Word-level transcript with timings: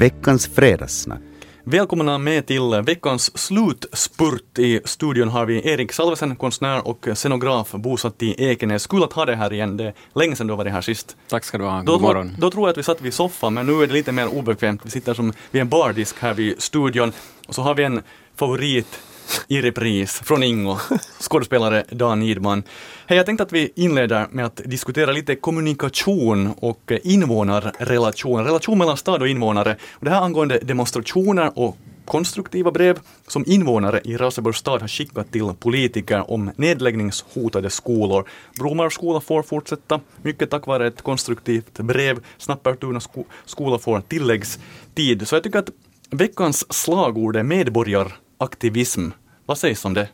veckans 0.00 0.46
fredagssnack. 0.46 1.20
Välkomna 1.64 2.18
med 2.18 2.46
till 2.46 2.82
veckans 2.84 3.38
slutspurt. 3.38 4.58
I 4.58 4.80
studion 4.84 5.28
har 5.28 5.46
vi 5.46 5.68
Erik 5.68 5.92
Salvesen, 5.92 6.36
konstnär 6.36 6.88
och 6.88 7.08
scenograf 7.14 7.72
bosatt 7.72 8.22
i 8.22 8.44
Ekenäs. 8.44 8.86
Kul 8.86 9.02
att 9.02 9.12
ha 9.12 9.24
dig 9.24 9.36
här 9.36 9.52
igen, 9.52 9.76
det 9.76 9.84
är 9.84 9.94
länge 10.14 10.36
sedan 10.36 10.46
du 10.46 10.56
var 10.56 10.64
här 10.64 10.80
sist. 10.80 11.16
Tack 11.28 11.44
ska 11.44 11.58
du 11.58 11.64
ha, 11.64 11.82
Då, 11.82 11.92
god 11.92 12.02
morgon. 12.02 12.36
då 12.38 12.50
tror 12.50 12.68
jag 12.68 12.72
att 12.72 12.78
vi 12.78 12.82
satt 12.82 13.00
vid 13.00 13.14
soffan, 13.14 13.54
men 13.54 13.66
nu 13.66 13.82
är 13.82 13.86
det 13.86 13.92
lite 13.92 14.12
mer 14.12 14.28
obekvämt. 14.38 14.80
Vi 14.84 14.90
sitter 14.90 15.14
som 15.14 15.32
vid 15.50 15.62
en 15.62 15.68
bardisk 15.68 16.16
här 16.20 16.34
vid 16.34 16.62
studion 16.62 17.12
och 17.48 17.54
så 17.54 17.62
har 17.62 17.74
vi 17.74 17.84
en 17.84 18.02
favorit 18.36 19.00
i 19.48 19.60
repris 19.60 20.20
från 20.24 20.42
Ingo, 20.42 20.78
skådespelare 21.20 21.84
Dan 21.90 22.22
Idman. 22.22 22.62
Hej, 23.06 23.16
jag 23.16 23.26
tänkte 23.26 23.42
att 23.42 23.52
vi 23.52 23.72
inleder 23.76 24.26
med 24.30 24.44
att 24.46 24.60
diskutera 24.64 25.12
lite 25.12 25.36
kommunikation 25.36 26.54
och 26.60 26.92
invånarrelation, 27.02 28.44
relation 28.44 28.78
mellan 28.78 28.96
stad 28.96 29.22
och 29.22 29.28
invånare. 29.28 29.76
Och 29.92 30.04
det 30.04 30.10
här 30.10 30.20
angående 30.22 30.58
demonstrationer 30.58 31.58
och 31.58 31.76
konstruktiva 32.04 32.70
brev 32.70 32.98
som 33.26 33.44
invånare 33.46 34.00
i 34.04 34.16
Raseborgs 34.16 34.58
stad 34.58 34.80
har 34.80 34.88
skickat 34.88 35.32
till 35.32 35.52
politiker 35.58 36.30
om 36.30 36.50
nedläggningshotade 36.56 37.70
skolor. 37.70 38.28
Bromarps 38.58 38.94
skola 38.94 39.20
får 39.20 39.42
fortsätta, 39.42 40.00
mycket 40.22 40.50
tack 40.50 40.66
vare 40.66 40.86
ett 40.86 41.02
konstruktivt 41.02 41.78
brev. 41.78 42.20
Snappertuna 42.38 43.00
sko 43.00 43.24
skola 43.44 43.78
får 43.78 44.00
tilläggstid. 44.00 45.28
Så 45.28 45.36
jag 45.36 45.42
tycker 45.42 45.58
att 45.58 45.70
veckans 46.10 46.72
slagord 46.72 47.36
är 47.36 47.42
medborgaraktivism. 47.42 49.10
Vad 49.50 49.58
sägs 49.58 49.84
om 49.84 49.94
det? 49.94 50.08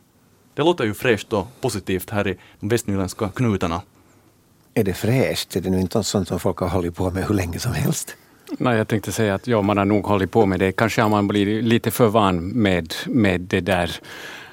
Det 0.53 0.61
låter 0.61 0.83
ju 0.83 0.93
fräscht 0.93 1.33
och 1.33 1.47
positivt 1.61 2.09
här 2.09 2.27
i 2.27 2.37
de 2.59 2.69
västnyländska 2.69 3.29
knutarna. 3.29 3.81
Är 4.73 4.83
det 4.83 4.93
fräscht? 4.93 5.55
Är 5.55 5.61
det 5.61 5.69
nu 5.69 5.79
inte 5.79 6.03
sånt 6.03 6.27
som 6.27 6.39
folk 6.39 6.57
har 6.57 6.67
hållit 6.67 6.95
på 6.95 7.11
med 7.11 7.27
hur 7.27 7.35
länge 7.35 7.59
som 7.59 7.73
helst? 7.73 8.15
Nej, 8.57 8.77
jag 8.77 8.87
tänkte 8.87 9.11
säga 9.11 9.35
att 9.35 9.47
ja, 9.47 9.61
man 9.61 9.77
har 9.77 9.85
nog 9.85 10.05
hållit 10.05 10.31
på 10.31 10.45
med 10.45 10.59
det. 10.59 10.71
Kanske 10.71 11.01
har 11.01 11.09
man 11.09 11.27
blivit 11.27 11.63
lite 11.63 11.91
för 11.91 12.07
van 12.07 12.47
med, 12.47 12.93
med 13.05 13.41
det 13.41 13.61
där 13.61 13.99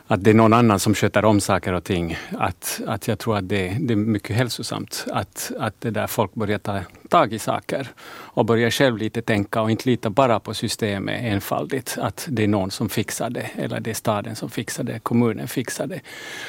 att 0.06 0.24
det 0.24 0.30
är 0.30 0.34
någon 0.34 0.52
annan 0.52 0.78
som 0.78 0.94
sköter 0.94 1.24
om 1.24 1.40
saker 1.40 1.72
och 1.72 1.84
ting. 1.84 2.16
Att, 2.38 2.80
att 2.86 3.08
jag 3.08 3.18
tror 3.18 3.36
att 3.36 3.48
det, 3.48 3.76
det 3.80 3.94
är 3.94 3.96
mycket 3.96 4.36
hälsosamt 4.36 5.04
att, 5.12 5.52
att 5.58 5.80
det 5.80 5.90
där 5.90 6.06
folk 6.06 6.34
börjar 6.34 6.58
ta 6.58 6.80
tag 7.14 7.32
i 7.32 7.38
saker 7.38 7.88
och 8.34 8.44
börjar 8.44 8.70
själv 8.70 8.98
lite 8.98 9.22
tänka 9.22 9.62
och 9.62 9.70
inte 9.70 9.90
lita 9.90 10.10
bara 10.10 10.40
på 10.40 10.54
systemet 10.54 11.22
enfaldigt. 11.22 11.98
Att 12.00 12.26
det 12.30 12.44
är 12.44 12.48
någon 12.48 12.70
som 12.70 12.88
fixar 12.88 13.30
det 13.30 13.50
eller 13.56 13.80
det 13.80 13.90
är 13.90 13.94
staden 13.94 14.36
som 14.36 14.50
fixar 14.50 14.84
det, 14.84 14.98
kommunen 14.98 15.48
fixar 15.48 15.86
det. 15.86 16.00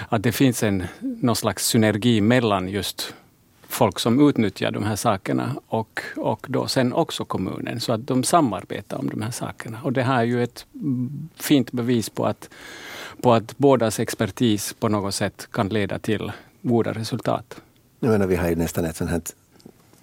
Att 0.10 0.24
det 0.24 0.32
finns 0.32 0.64
en, 0.64 0.84
någon 1.00 1.36
slags 1.36 1.66
synergi 1.66 2.22
mellan 2.22 2.70
just 2.70 3.14
folk 3.68 4.00
som 4.00 4.30
utnyttjar 4.30 4.72
de 4.72 4.84
här 4.84 4.96
sakerna 4.96 5.56
och, 5.68 6.02
och 6.16 6.46
då 6.50 6.68
sen 6.68 6.94
också 6.94 7.26
kommunen 7.26 7.80
så 7.80 7.94
att 7.94 8.08
de 8.08 8.24
samarbetar 8.24 8.98
om 8.98 9.10
de 9.10 9.22
här 9.22 9.32
sakerna. 9.32 9.80
Och 9.84 9.94
det 9.94 10.04
här 10.04 10.20
är 10.20 10.24
ju 10.24 10.44
ett 10.44 10.66
fint 11.36 11.72
bevis 11.72 12.10
på 12.10 12.26
att, 12.26 12.50
på 13.22 13.34
att 13.34 13.58
bådas 13.58 14.00
expertis 14.00 14.74
på 14.74 14.90
något 14.90 15.16
sätt 15.16 15.48
kan 15.52 15.70
leda 15.70 16.00
till 16.00 16.32
goda 16.62 16.94
resultat. 16.94 17.62
Jag 18.00 18.12
menar, 18.12 18.28
vi 18.28 18.36
har 18.36 18.50
ju 18.50 18.56
nästan 18.56 18.86
ett 18.86 18.96
sånt 18.96 19.10
här 19.12 19.22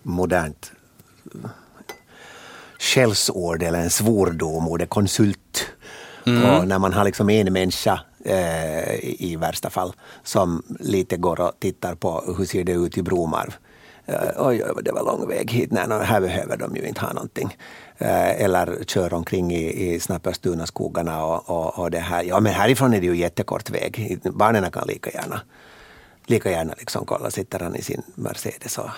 modernt 0.02 0.72
skällsord 2.78 3.62
eller 3.62 3.78
en 3.78 3.90
svordom, 3.90 4.68
ordet 4.68 4.88
konsult. 4.88 5.66
Mm. 6.26 6.50
Och 6.50 6.68
när 6.68 6.78
man 6.78 6.92
har 6.92 7.04
liksom 7.04 7.30
en 7.30 7.52
människa 7.52 8.00
eh, 8.24 8.94
i 9.02 9.36
värsta 9.40 9.70
fall 9.70 9.92
som 10.22 10.62
lite 10.80 11.16
går 11.16 11.40
och 11.40 11.52
tittar 11.58 11.94
på 11.94 12.34
hur 12.38 12.44
ser 12.44 12.64
det 12.64 12.72
ut 12.72 12.98
i 12.98 13.02
Bromarv. 13.02 13.54
Eh, 14.06 14.46
oj, 14.46 14.64
oj, 14.64 14.82
det 14.82 14.92
var 14.92 15.04
lång 15.04 15.28
väg 15.28 15.50
hit. 15.50 15.72
Nej, 15.72 15.88
no, 15.88 15.94
här 15.94 16.20
behöver 16.20 16.56
de 16.56 16.76
ju 16.76 16.82
inte 16.82 17.00
ha 17.00 17.12
någonting. 17.12 17.56
Eh, 17.98 18.42
eller 18.42 18.84
kör 18.86 19.14
omkring 19.14 19.52
i, 19.52 19.94
i 19.94 20.00
Snapperstuna-skogarna 20.00 21.24
och, 21.24 21.50
och, 21.50 21.78
och 21.78 21.90
det 21.90 21.98
här. 21.98 22.22
Ja, 22.22 22.40
men 22.40 22.52
härifrån 22.52 22.94
är 22.94 23.00
det 23.00 23.06
ju 23.06 23.16
jättekort 23.16 23.70
väg. 23.70 24.18
Barnen 24.24 24.70
kan 24.70 24.88
lika 24.88 25.10
gärna, 25.10 25.40
lika 26.26 26.50
gärna 26.50 26.74
liksom 26.78 27.06
kolla, 27.06 27.30
sitter 27.30 27.60
han 27.60 27.76
i 27.76 27.82
sin 27.82 28.02
Mercedes 28.14 28.78
och 28.78 28.90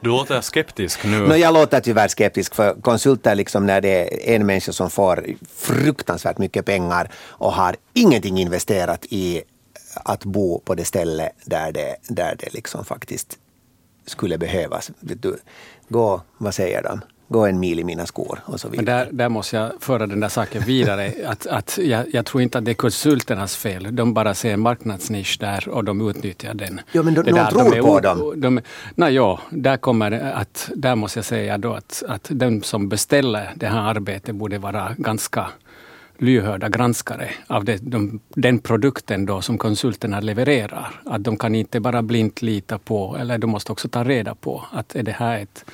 du 0.00 0.08
låter 0.08 0.40
skeptisk 0.40 1.04
nu. 1.04 1.28
No, 1.28 1.34
jag 1.34 1.54
låter 1.54 1.80
tyvärr 1.80 2.08
skeptisk 2.08 2.54
för 2.54 2.74
konsulter, 2.80 3.34
liksom 3.34 3.66
när 3.66 3.80
det 3.80 4.30
är 4.30 4.36
en 4.36 4.46
människa 4.46 4.72
som 4.72 4.90
får 4.90 5.26
fruktansvärt 5.56 6.38
mycket 6.38 6.66
pengar 6.66 7.10
och 7.16 7.52
har 7.52 7.76
ingenting 7.92 8.38
investerat 8.38 9.06
i 9.08 9.42
att 9.94 10.24
bo 10.24 10.60
på 10.60 10.74
det 10.74 10.84
ställe 10.84 11.30
där 11.44 11.72
det, 11.72 11.96
där 12.08 12.36
det 12.38 12.54
liksom 12.54 12.84
faktiskt 12.84 13.38
skulle 14.06 14.38
behövas. 14.38 14.90
Du, 15.00 15.38
gå, 15.88 16.22
vad 16.38 16.54
säger 16.54 16.82
de? 16.82 17.00
Gå 17.28 17.46
en 17.46 17.60
mil 17.60 17.80
i 17.80 17.84
mina 17.84 18.06
skor 18.06 18.38
och 18.44 18.60
så 18.60 18.68
vidare. 18.68 18.84
Men 18.84 18.94
där, 18.94 19.08
där 19.12 19.28
måste 19.28 19.56
jag 19.56 19.72
föra 19.80 20.06
den 20.06 20.20
där 20.20 20.28
saken 20.28 20.62
vidare. 20.62 21.12
att, 21.26 21.46
att 21.46 21.78
jag, 21.82 22.14
jag, 22.14 22.26
tror 22.26 22.42
inte 22.42 22.58
att 22.58 22.64
det 22.64 22.70
är 22.70 22.74
konsulternas 22.74 23.56
fel. 23.56 23.96
De 23.96 24.14
bara 24.14 24.34
ser 24.34 24.52
en 24.52 24.60
marknadsnisch 24.60 25.36
där 25.40 25.68
och 25.68 25.84
de 25.84 26.08
utnyttjar 26.08 26.54
den. 26.54 26.80
Ja, 26.92 27.02
men 27.02 27.14
de, 27.14 27.22
de 27.22 27.32
där, 27.32 27.50
tror 27.50 27.70
de 27.70 27.80
på 27.80 28.00
dem. 28.00 28.32
De, 28.36 28.60
nej, 28.94 29.14
ja, 29.14 29.40
där, 29.50 29.76
kommer 29.76 30.12
att, 30.12 30.70
där 30.74 30.94
måste 30.94 31.18
jag 31.18 31.24
säga 31.24 31.58
då 31.58 31.72
att, 31.72 32.02
att 32.08 32.28
den 32.30 32.62
som 32.62 32.88
beställer 32.88 33.52
det 33.54 33.66
här 33.66 33.80
arbetet 33.80 34.34
borde 34.34 34.58
vara 34.58 34.94
ganska 34.98 35.46
lyhörda 36.18 36.68
granskare 36.68 37.30
av 37.46 37.64
det, 37.64 37.78
de, 37.82 38.20
den 38.28 38.58
produkten 38.58 39.26
då 39.26 39.40
som 39.40 39.58
konsulterna 39.58 40.20
levererar. 40.20 41.00
Att 41.04 41.24
de 41.24 41.36
kan 41.36 41.54
inte 41.54 41.80
bara 41.80 42.02
blint 42.02 42.42
lita 42.42 42.78
på, 42.78 43.16
eller 43.20 43.38
de 43.38 43.50
måste 43.50 43.72
också 43.72 43.88
ta 43.88 44.04
reda 44.04 44.34
på 44.34 44.64
att 44.72 44.96
är 44.96 45.02
det 45.02 45.12
här 45.12 45.38
ett 45.38 45.64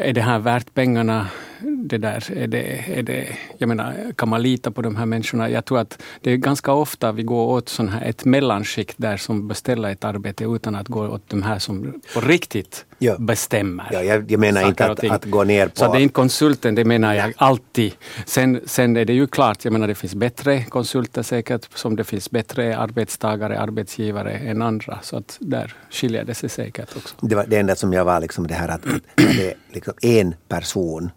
är 0.00 0.12
det 0.12 0.20
här 0.20 0.38
värt 0.38 0.74
pengarna? 0.74 1.26
Det 1.62 1.98
där, 1.98 2.32
är 2.36 2.46
det, 2.46 2.84
är 2.94 3.02
det, 3.02 3.28
jag 3.58 3.68
menar, 3.68 4.12
kan 4.16 4.28
man 4.28 4.42
lita 4.42 4.70
på 4.70 4.82
de 4.82 4.96
här 4.96 5.06
människorna? 5.06 5.50
Jag 5.50 5.64
tror 5.64 5.78
att 5.78 6.02
det 6.20 6.32
är 6.32 6.36
ganska 6.36 6.72
ofta 6.72 7.12
vi 7.12 7.22
går 7.22 7.46
åt 7.46 7.68
sån 7.68 7.88
här, 7.88 8.08
ett 8.08 8.24
mellanskikt 8.24 8.94
där 8.96 9.16
som 9.16 9.48
beställer 9.48 9.90
ett 9.90 10.04
arbete 10.04 10.44
utan 10.44 10.74
att 10.74 10.88
gå 10.88 11.08
åt 11.08 11.28
de 11.28 11.42
här 11.42 11.58
som 11.58 12.00
på 12.14 12.20
riktigt 12.20 12.86
ja. 12.98 13.16
bestämmer. 13.18 13.88
Ja, 13.92 14.02
jag, 14.02 14.30
jag 14.30 14.40
menar 14.40 14.68
inte 14.68 14.86
att, 14.86 15.10
att, 15.10 15.24
gå 15.24 15.44
ner 15.44 15.68
på... 15.68 15.76
Så 15.76 15.92
det 15.92 15.98
är 15.98 16.02
inte 16.02 16.12
konsulten, 16.12 16.74
det 16.74 16.84
menar 16.84 17.14
jag 17.14 17.32
alltid. 17.36 17.92
Sen, 18.26 18.60
sen 18.66 18.96
är 18.96 19.04
det 19.04 19.12
ju 19.12 19.26
klart, 19.26 19.64
jag 19.64 19.72
menar 19.72 19.88
det 19.88 19.94
finns 19.94 20.14
bättre 20.14 20.64
konsulter 20.64 21.22
säkert, 21.22 21.68
som 21.74 21.96
det 21.96 22.04
finns 22.04 22.30
bättre 22.30 22.76
arbetstagare, 22.76 23.60
arbetsgivare 23.60 24.32
än 24.32 24.62
andra. 24.62 24.98
Så 25.02 25.16
att 25.16 25.36
där 25.40 25.74
skiljer 25.90 26.24
det 26.24 26.34
sig 26.34 26.48
säkert 26.48 26.96
också. 26.96 27.14
Det 27.20 27.34
var 27.34 27.46
det 27.46 27.56
enda 27.56 27.76
som 27.76 27.92
jag 27.92 28.04
var 28.04 28.20
liksom 28.20 28.46
det 28.46 28.54
här 28.54 28.68
att, 28.68 28.86
att 28.86 29.02
det 29.16 29.50
är 29.50 29.54
liksom 29.72 29.94
en 30.02 30.34
person 30.48 31.10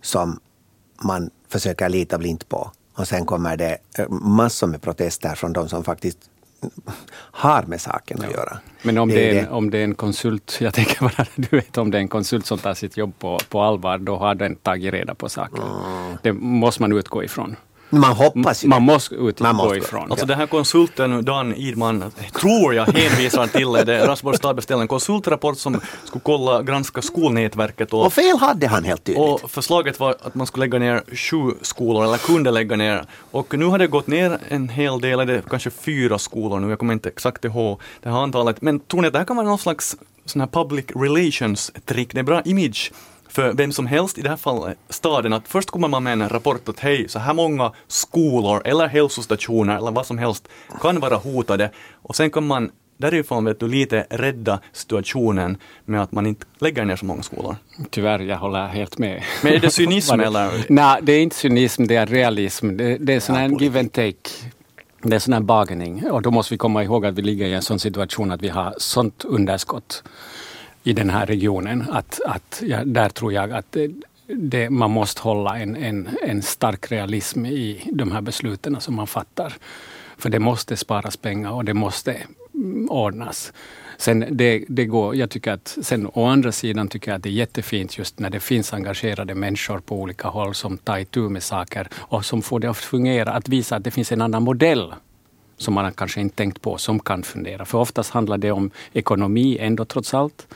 som 0.00 0.40
man 1.02 1.30
försöker 1.48 1.88
lita 1.88 2.18
blint 2.18 2.48
på. 2.48 2.70
Och 2.94 3.08
sen 3.08 3.26
kommer 3.26 3.56
det 3.56 3.78
massor 4.08 4.66
med 4.66 4.82
protester 4.82 5.34
från 5.34 5.52
de 5.52 5.68
som 5.68 5.84
faktiskt 5.84 6.18
har 7.12 7.62
med 7.62 7.80
saken 7.80 8.22
att 8.22 8.30
göra. 8.30 8.58
Men 8.82 8.98
om 8.98 9.08
det, 9.08 9.14
det, 9.14 9.38
är 9.38 9.42
en, 9.42 9.48
om 9.48 9.70
det 9.70 9.78
är 9.78 9.84
en 9.84 9.94
konsult, 9.94 10.56
jag 10.60 10.74
tänker 10.74 11.00
bara, 11.00 11.26
du 11.36 11.56
vet 11.56 11.78
om 11.78 11.90
det 11.90 11.98
är 11.98 12.00
en 12.00 12.08
konsult 12.08 12.46
som 12.46 12.58
tar 12.58 12.74
sitt 12.74 12.96
jobb 12.96 13.12
på, 13.18 13.38
på 13.48 13.60
allvar, 13.60 13.98
då 13.98 14.16
har 14.16 14.34
den 14.34 14.56
tagit 14.56 14.92
reda 14.92 15.14
på 15.14 15.28
saken. 15.28 15.62
Mm. 15.62 16.16
Det 16.22 16.32
måste 16.32 16.82
man 16.82 16.92
utgå 16.92 17.24
ifrån. 17.24 17.56
Man 17.90 18.12
hoppas 18.12 18.64
ju 18.64 18.68
Man 18.68 18.82
måste 18.82 19.14
utgå 19.14 19.44
man 19.44 19.56
måste. 19.56 19.78
ifrån. 19.78 20.10
Alltså 20.10 20.26
den 20.26 20.38
här 20.38 20.46
konsulten 20.46 21.24
Dan 21.24 21.54
Idman, 21.54 22.04
tror 22.40 22.74
jag 22.74 22.86
hänvisar 22.86 23.46
till 23.46 23.72
det. 23.72 24.06
Rasborgs 24.06 24.38
stad 24.38 24.56
beställde 24.56 24.84
en 24.84 24.88
konsultrapport 24.88 25.58
som 25.58 25.80
skulle 26.04 26.22
kolla, 26.24 26.62
granska 26.62 27.02
skolnätverket. 27.02 27.92
Och, 27.92 28.06
och 28.06 28.12
fel 28.12 28.36
hade 28.38 28.66
han 28.66 28.84
helt 28.84 29.04
tydligt. 29.04 29.42
Och 29.42 29.50
förslaget 29.50 30.00
var 30.00 30.16
att 30.22 30.34
man 30.34 30.46
skulle 30.46 30.64
lägga 30.66 30.78
ner 30.78 31.02
sju 31.16 31.54
skolor, 31.62 32.04
eller 32.04 32.16
kunde 32.18 32.50
lägga 32.50 32.76
ner. 32.76 33.04
Och 33.30 33.58
nu 33.58 33.64
har 33.64 33.78
det 33.78 33.86
gått 33.86 34.06
ner 34.06 34.38
en 34.48 34.68
hel 34.68 35.00
del, 35.00 35.26
det 35.26 35.42
kanske 35.50 35.70
fyra 35.70 36.18
skolor 36.18 36.60
nu, 36.60 36.68
jag 36.70 36.78
kommer 36.78 36.92
inte 36.92 37.08
exakt 37.08 37.44
ihåg 37.44 37.80
det 38.02 38.08
här 38.08 38.16
antalet. 38.22 38.62
Men 38.62 38.80
tror 38.80 39.00
ni 39.00 39.06
att 39.06 39.12
det 39.12 39.18
här 39.18 39.26
kan 39.26 39.36
vara 39.36 39.46
någon 39.46 39.58
slags 39.58 39.96
sån 40.24 40.40
här 40.40 40.48
public 40.48 40.84
relations-trick? 40.94 42.08
Det 42.14 42.18
är 42.18 42.22
bra 42.22 42.42
image 42.42 42.92
för 43.30 43.52
vem 43.52 43.72
som 43.72 43.86
helst, 43.86 44.18
i 44.18 44.22
det 44.22 44.28
här 44.28 44.36
fallet 44.36 44.78
staden, 44.88 45.32
att 45.32 45.48
först 45.48 45.70
kommer 45.70 45.88
man 45.88 46.02
med 46.02 46.12
en 46.12 46.28
rapport 46.28 46.68
att 46.68 46.80
hej, 46.80 47.08
så 47.08 47.18
här 47.18 47.34
många 47.34 47.72
skolor 47.88 48.62
eller 48.64 48.86
hälsostationer 48.86 49.76
eller 49.76 49.90
vad 49.90 50.06
som 50.06 50.18
helst 50.18 50.48
kan 50.80 51.00
vara 51.00 51.16
hotade 51.16 51.70
och 52.02 52.16
sen 52.16 52.30
kan 52.30 52.46
man 52.46 52.70
därifrån 52.96 53.44
vet 53.44 53.60
du 53.60 53.68
lite 53.68 54.06
rädda 54.10 54.60
situationen 54.72 55.56
med 55.84 56.02
att 56.02 56.12
man 56.12 56.26
inte 56.26 56.46
lägger 56.58 56.84
ner 56.84 56.96
så 56.96 57.04
många 57.04 57.22
skolor. 57.22 57.56
Tyvärr, 57.90 58.18
jag 58.18 58.36
håller 58.36 58.66
helt 58.66 58.98
med. 58.98 59.22
Men 59.42 59.52
är 59.52 59.58
det 59.58 59.70
cynism 59.70 60.20
eller? 60.20 60.64
Nej, 60.68 61.00
det 61.02 61.12
är 61.12 61.22
inte 61.22 61.36
cynism, 61.36 61.86
det 61.86 61.96
är 61.96 62.06
realism. 62.06 62.76
Det, 62.76 62.96
det 62.96 63.14
är 63.14 63.20
sån 63.20 63.36
här 63.36 63.48
give 63.60 63.80
and 63.80 63.92
take. 63.92 64.30
Det 65.02 65.14
är 65.14 65.18
sån 65.18 65.32
här 65.32 65.40
bargaining 65.40 66.10
och 66.10 66.22
då 66.22 66.30
måste 66.30 66.54
vi 66.54 66.58
komma 66.58 66.84
ihåg 66.84 67.06
att 67.06 67.14
vi 67.14 67.22
ligger 67.22 67.46
i 67.46 67.54
en 67.54 67.62
sån 67.62 67.78
situation 67.78 68.30
att 68.30 68.42
vi 68.42 68.48
har 68.48 68.74
sånt 68.78 69.24
underskott 69.24 70.02
i 70.82 70.92
den 70.92 71.10
här 71.10 71.26
regionen. 71.26 71.84
Att, 71.90 72.20
att, 72.26 72.62
ja, 72.66 72.84
där 72.84 73.08
tror 73.08 73.32
jag 73.32 73.52
att 73.52 73.72
det, 73.72 73.90
det, 74.26 74.70
man 74.70 74.90
måste 74.90 75.22
hålla 75.22 75.58
en, 75.58 75.76
en, 75.76 76.08
en 76.22 76.42
stark 76.42 76.92
realism 76.92 77.46
i 77.46 77.90
de 77.92 78.12
här 78.12 78.20
besluten 78.20 78.80
som 78.80 78.94
man 78.94 79.06
fattar. 79.06 79.52
För 80.16 80.30
det 80.30 80.38
måste 80.38 80.76
sparas 80.76 81.16
pengar 81.16 81.50
och 81.50 81.64
det 81.64 81.74
måste 81.74 82.16
mm, 82.54 82.90
ordnas. 82.90 83.52
Sen 83.98 84.24
det, 84.30 84.64
det 84.68 84.84
går, 84.84 85.16
jag 85.16 85.30
tycker 85.30 85.52
att, 85.52 85.78
sen 85.82 86.10
å 86.14 86.26
andra 86.26 86.52
sidan 86.52 86.88
tycker 86.88 87.10
jag 87.10 87.16
att 87.16 87.22
det 87.22 87.28
är 87.28 87.32
jättefint 87.32 87.98
just 87.98 88.18
när 88.18 88.30
det 88.30 88.40
finns 88.40 88.74
engagerade 88.74 89.34
människor 89.34 89.78
på 89.78 90.00
olika 90.00 90.28
håll 90.28 90.54
som 90.54 90.78
tar 90.78 90.98
itu 90.98 91.28
med 91.28 91.42
saker 91.42 91.88
och 91.94 92.24
som 92.24 92.42
får 92.42 92.60
det 92.60 92.70
att 92.70 92.76
fungera, 92.76 93.32
att 93.32 93.48
visa 93.48 93.76
att 93.76 93.84
det 93.84 93.90
finns 93.90 94.12
en 94.12 94.22
annan 94.22 94.42
modell 94.42 94.94
som 95.60 95.74
man 95.74 95.92
kanske 95.92 96.20
inte 96.20 96.36
tänkt 96.36 96.62
på, 96.62 96.78
som 96.78 97.00
kan 97.00 97.22
fundera. 97.22 97.64
För 97.64 97.78
oftast 97.78 98.10
handlar 98.10 98.38
det 98.38 98.50
om 98.50 98.70
ekonomi 98.92 99.58
ändå 99.60 99.84
trots 99.84 100.14
allt. 100.14 100.46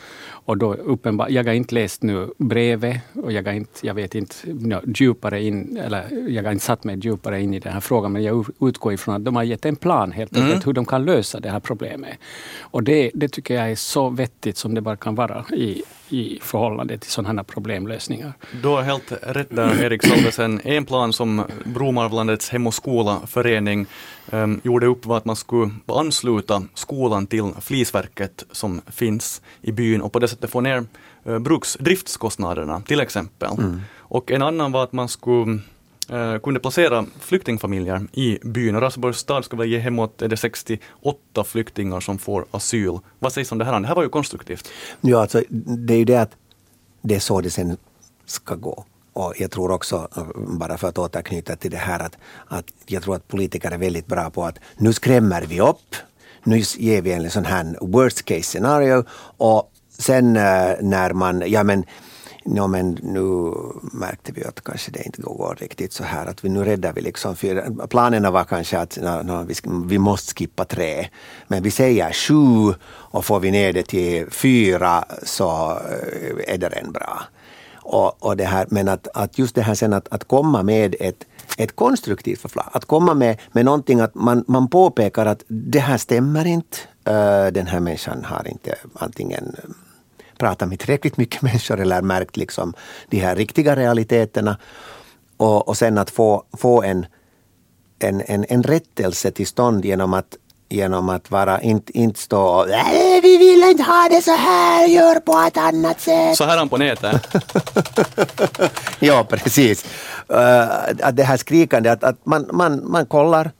Och 0.46 0.58
då 0.58 0.74
uppenbar, 0.74 1.28
jag 1.28 1.44
har 1.44 1.52
inte 1.52 1.74
läst 1.74 2.02
nu 2.02 2.30
brevet 2.38 3.00
och 3.14 3.32
jag, 3.32 3.42
har 3.46 3.52
inte, 3.52 3.86
jag 3.86 3.94
vet 3.94 4.14
inte 4.14 4.34
no, 4.46 4.80
djupare 4.96 5.42
in, 5.42 5.76
eller 5.76 6.28
jag 6.28 6.42
har 6.42 6.52
inte 6.52 6.64
satt 6.64 6.84
mig 6.84 6.98
djupare 6.98 7.42
in 7.42 7.54
i 7.54 7.58
den 7.58 7.72
här 7.72 7.80
frågan, 7.80 8.12
men 8.12 8.22
jag 8.22 8.46
utgår 8.60 8.92
ifrån 8.92 9.14
att 9.14 9.24
de 9.24 9.36
har 9.36 9.42
gett 9.42 9.64
en 9.64 9.76
plan 9.76 10.12
helt 10.12 10.36
enkelt 10.36 10.52
mm. 10.52 10.62
hur 10.64 10.72
de 10.72 10.84
kan 10.84 11.04
lösa 11.04 11.40
det 11.40 11.50
här 11.50 11.60
problemet. 11.60 12.18
Och 12.60 12.82
det, 12.82 13.10
det 13.14 13.28
tycker 13.28 13.54
jag 13.54 13.70
är 13.70 13.76
så 13.76 14.08
vettigt 14.08 14.56
som 14.56 14.74
det 14.74 14.80
bara 14.80 14.96
kan 14.96 15.14
vara 15.14 15.44
i, 15.52 15.82
i 16.08 16.38
förhållande 16.42 16.98
till 16.98 17.10
sådana 17.10 17.38
här 17.38 17.44
problemlösningar. 17.44 18.32
Du 18.62 18.68
har 18.68 18.82
helt 18.82 19.12
rätt 19.22 19.50
där 19.50 19.82
Erik 19.82 20.06
Salvesen. 20.06 20.60
En 20.64 20.84
plan 20.84 21.12
som 21.12 21.42
Bromarvlandets 21.64 22.48
Hem 22.48 22.66
och 22.66 22.74
skola-förening 22.74 23.86
um, 24.30 24.60
gjorde 24.64 24.86
upp 24.86 25.06
var 25.06 25.16
att 25.16 25.24
man 25.24 25.36
skulle 25.36 25.70
ansluta 25.86 26.62
skolan 26.74 27.26
till 27.26 27.52
flisverket 27.60 28.44
som 28.50 28.80
finns 28.86 29.42
i 29.62 29.72
byn 29.72 30.02
och 30.02 30.12
på 30.12 30.18
det 30.18 30.28
sättet 30.28 30.50
få 30.50 30.60
ner 30.60 30.86
uh, 31.28 31.38
bruks 31.38 31.76
driftskostnaderna 31.80 32.80
till 32.80 33.00
exempel. 33.00 33.50
Mm. 33.58 33.80
Och 33.96 34.30
en 34.30 34.42
annan 34.42 34.72
var 34.72 34.84
att 34.84 34.92
man 34.92 35.08
skulle 35.08 35.58
Eh, 36.10 36.38
kunde 36.38 36.60
placera 36.60 37.06
flyktingfamiljer 37.20 38.06
i 38.12 38.38
byn. 38.42 38.80
Raseborgs 38.80 39.18
stad 39.18 39.44
ska 39.44 39.56
väl 39.56 39.68
ge 39.68 39.78
hemåt 39.78 40.22
är 40.22 40.28
det 40.28 40.36
68 40.36 41.44
flyktingar 41.44 42.00
som 42.00 42.18
får 42.18 42.46
asyl. 42.50 42.98
Vad 43.18 43.32
sägs 43.32 43.52
om 43.52 43.58
det 43.58 43.64
här? 43.64 43.80
Det 43.80 43.86
här 43.86 43.94
var 43.94 44.02
ju 44.02 44.08
konstruktivt. 44.08 44.68
Ja, 45.00 45.20
alltså, 45.20 45.42
det 45.48 45.94
är 45.94 45.98
ju 45.98 46.04
det 46.04 46.16
att 46.16 46.32
det 47.02 47.14
är 47.14 47.20
så 47.20 47.40
det 47.40 47.50
sen 47.50 47.76
ska 48.26 48.54
gå. 48.54 48.84
Och 49.12 49.34
jag 49.38 49.50
tror 49.50 49.70
också, 49.70 50.08
bara 50.36 50.78
för 50.78 50.88
att 50.88 50.98
återknyta 50.98 51.56
till 51.56 51.70
det 51.70 51.76
här, 51.76 52.00
att, 52.00 52.18
att 52.46 52.64
jag 52.86 53.02
tror 53.02 53.14
att 53.14 53.28
politiker 53.28 53.70
är 53.70 53.78
väldigt 53.78 54.06
bra 54.06 54.30
på 54.30 54.44
att 54.44 54.58
nu 54.76 54.92
skrämmer 54.92 55.42
vi 55.42 55.60
upp, 55.60 55.96
nu 56.44 56.62
ger 56.76 57.02
vi 57.02 57.12
en 57.12 57.30
sån 57.30 57.44
här 57.44 57.76
worst 57.80 58.24
case 58.24 58.42
scenario 58.42 59.04
och 59.36 59.70
sen 59.98 60.36
eh, 60.36 60.72
när 60.80 61.12
man, 61.12 61.42
ja 61.46 61.62
men 61.62 61.84
No, 62.46 62.66
men 62.66 62.98
nu 63.02 63.52
märkte 63.92 64.32
vi 64.32 64.44
att 64.44 64.64
kanske 64.64 64.90
det 64.90 65.02
inte 65.02 65.22
går 65.22 65.56
riktigt 65.60 65.92
så 65.92 66.04
här 66.04 66.26
att 66.26 66.44
vi 66.44 66.48
nu 66.48 66.64
räddar 66.64 66.92
vi 66.92 67.00
liksom 67.00 67.36
fyra. 67.36 67.86
Planerna 67.86 68.30
var 68.30 68.44
kanske 68.44 68.78
att 68.78 68.98
no, 69.02 69.22
no, 69.22 69.44
vi, 69.44 69.54
vi 69.86 69.98
måste 69.98 70.34
skippa 70.34 70.64
tre. 70.64 71.08
Men 71.48 71.62
vi 71.62 71.70
säger 71.70 72.12
sju 72.12 72.74
och 72.86 73.24
får 73.24 73.40
vi 73.40 73.50
ner 73.50 73.72
det 73.72 73.82
till 73.82 74.30
fyra 74.30 75.04
så 75.22 75.70
eh, 75.70 76.54
är 76.54 76.58
det 76.58 76.68
redan 76.68 76.92
bra. 76.92 77.22
Och, 77.84 78.24
och 78.24 78.36
det 78.36 78.44
här, 78.44 78.66
men 78.70 78.88
att, 78.88 79.08
att 79.14 79.38
just 79.38 79.54
det 79.54 79.62
här 79.62 79.74
sen 79.74 79.92
att, 79.92 80.08
att 80.08 80.24
komma 80.24 80.62
med 80.62 80.96
ett, 81.00 81.26
ett 81.58 81.76
konstruktivt 81.76 82.40
förslag, 82.40 82.66
att 82.72 82.84
komma 82.84 83.14
med, 83.14 83.40
med 83.52 83.64
någonting 83.64 84.00
att 84.00 84.14
man, 84.14 84.44
man 84.48 84.68
påpekar 84.68 85.26
att 85.26 85.44
det 85.48 85.80
här 85.80 85.98
stämmer 85.98 86.46
inte. 86.46 86.76
Uh, 87.08 87.52
den 87.52 87.66
här 87.66 87.80
människan 87.80 88.24
har 88.24 88.48
inte 88.48 88.74
antingen 88.94 89.56
pratat 90.38 90.68
med 90.68 90.78
tillräckligt 90.78 91.16
mycket 91.16 91.42
människor 91.48 91.80
eller 91.80 92.02
märkt 92.02 92.36
liksom 92.36 92.74
de 93.10 93.18
här 93.18 93.36
riktiga 93.36 93.76
realiteterna. 93.76 94.58
Och, 95.36 95.68
och 95.68 95.76
sen 95.76 95.98
att 95.98 96.10
få, 96.10 96.44
få 96.58 96.82
en, 96.82 97.06
en, 97.98 98.22
en, 98.26 98.46
en 98.48 98.62
rättelse 98.62 99.30
till 99.30 99.46
stånd 99.46 99.84
genom 99.84 100.14
att 100.14 100.36
genom 100.68 101.08
att 101.08 101.30
vara, 101.30 101.60
inte, 101.60 101.98
inte 101.98 102.20
stå 102.20 102.42
och 102.42 102.66
vi 103.22 103.38
vill 103.38 103.62
inte 103.62 103.82
ha 103.82 104.08
det 104.10 104.22
så 104.22 104.36
här, 104.36 104.86
gör 104.86 105.20
på 105.20 105.38
ett 105.38 105.56
annat 105.56 106.00
sätt. 106.00 106.36
Så 106.36 106.44
här 106.44 106.58
han 106.58 106.68
på 106.68 106.76
nätet. 106.76 107.26
ja, 108.98 109.24
precis. 109.24 109.84
Uh, 110.32 110.36
att 111.02 111.16
det 111.16 111.22
här 111.22 111.36
skrikande, 111.36 111.90
att, 111.90 112.04
att 112.04 112.26
man, 112.26 112.48
man, 112.52 112.90
man 112.90 113.06
kollar 113.06 113.50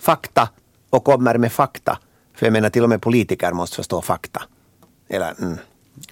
fakta 0.00 0.48
och 0.90 1.04
kommer 1.04 1.38
med 1.38 1.52
fakta. 1.52 1.98
För 2.34 2.46
jag 2.46 2.52
menar 2.52 2.70
till 2.70 2.82
och 2.82 2.88
med 2.88 3.02
politiker 3.02 3.52
måste 3.52 3.76
förstå 3.76 4.02
fakta. 4.02 4.42
Eller, 5.10 5.34
mm. 5.42 5.58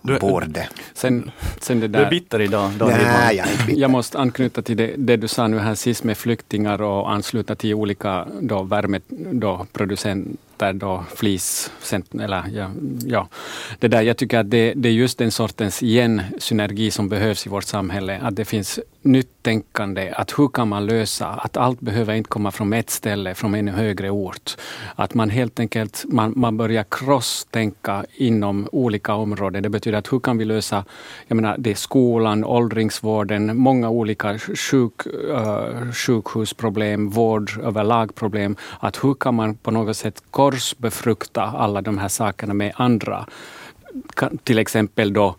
Du, 0.02 0.18
borde. 0.18 0.68
Sen, 0.94 1.30
sen 1.60 1.80
det 1.80 1.88
där, 1.88 1.98
du 1.98 2.04
är 2.04 2.10
bitter 2.10 2.40
idag, 2.40 2.70
Dan 2.70 2.88
Nej, 2.88 3.36
jag, 3.36 3.46
är 3.48 3.66
bitter. 3.66 3.80
jag 3.80 3.90
måste 3.90 4.18
anknyta 4.18 4.62
till 4.62 4.76
det, 4.76 4.94
det, 4.96 5.16
du 5.16 5.28
sa 5.28 5.48
nu 5.48 5.58
här 5.58 5.74
sist 5.74 6.04
med 6.04 6.18
flyktingar 6.18 6.82
och 6.82 7.12
ansluta 7.12 7.54
till 7.54 7.74
olika 7.74 8.28
då, 8.40 8.62
värmeproducenter 8.62 10.36
där 10.58 10.72
då 10.72 11.04
flis, 11.16 11.72
eller 12.20 12.44
ja, 12.52 12.70
ja, 13.04 13.28
det 13.78 13.88
där, 13.88 14.02
jag 14.02 14.16
tycker 14.16 14.38
att 14.38 14.50
det, 14.50 14.72
det 14.76 14.88
är 14.88 14.92
just 14.92 15.18
den 15.18 15.30
sortens 15.30 15.82
igen 15.82 16.22
synergi 16.38 16.90
som 16.90 17.08
behövs 17.08 17.46
i 17.46 17.48
vårt 17.48 17.64
samhälle. 17.64 18.18
Att 18.22 18.36
det 18.36 18.44
finns 18.44 18.80
nytt 19.02 19.42
tänkande. 19.42 20.12
att 20.16 20.38
hur 20.38 20.48
kan 20.48 20.68
man 20.68 20.86
lösa, 20.86 21.28
att 21.28 21.56
allt 21.56 21.80
behöver 21.80 22.14
inte 22.14 22.28
komma 22.28 22.50
från 22.50 22.72
ett 22.72 22.90
ställe, 22.90 23.34
från 23.34 23.54
en 23.54 23.68
högre 23.68 24.10
ort. 24.10 24.56
Att 24.94 25.14
man 25.14 25.30
helt 25.30 25.60
enkelt 25.60 26.04
man, 26.08 26.32
man 26.36 26.56
börjar 26.56 26.84
crosstänka 26.88 28.04
inom 28.14 28.68
olika 28.72 29.14
områden. 29.14 29.62
Det 29.62 29.68
betyder 29.68 29.98
att 29.98 30.12
hur 30.12 30.20
kan 30.20 30.38
vi 30.38 30.44
lösa, 30.44 30.84
jag 31.26 31.36
menar 31.36 31.56
det 31.58 31.70
är 31.70 31.74
skolan, 31.74 32.44
åldringsvården, 32.44 33.56
många 33.56 33.90
olika 33.90 34.38
sjuk, 34.38 35.06
uh, 35.06 35.92
sjukhusproblem, 35.92 37.08
vård 37.10 37.50
överlag 37.62 38.14
problem. 38.14 38.56
Att 38.80 39.04
hur 39.04 39.14
kan 39.14 39.34
man 39.34 39.54
på 39.54 39.70
något 39.70 39.96
sätt 39.96 40.22
korsbefrukta 40.50 41.42
alla 41.42 41.82
de 41.82 41.98
här 41.98 42.08
sakerna 42.08 42.54
med 42.54 42.72
andra. 42.76 43.26
Till 44.44 44.58
exempel 44.58 45.12
då 45.12 45.36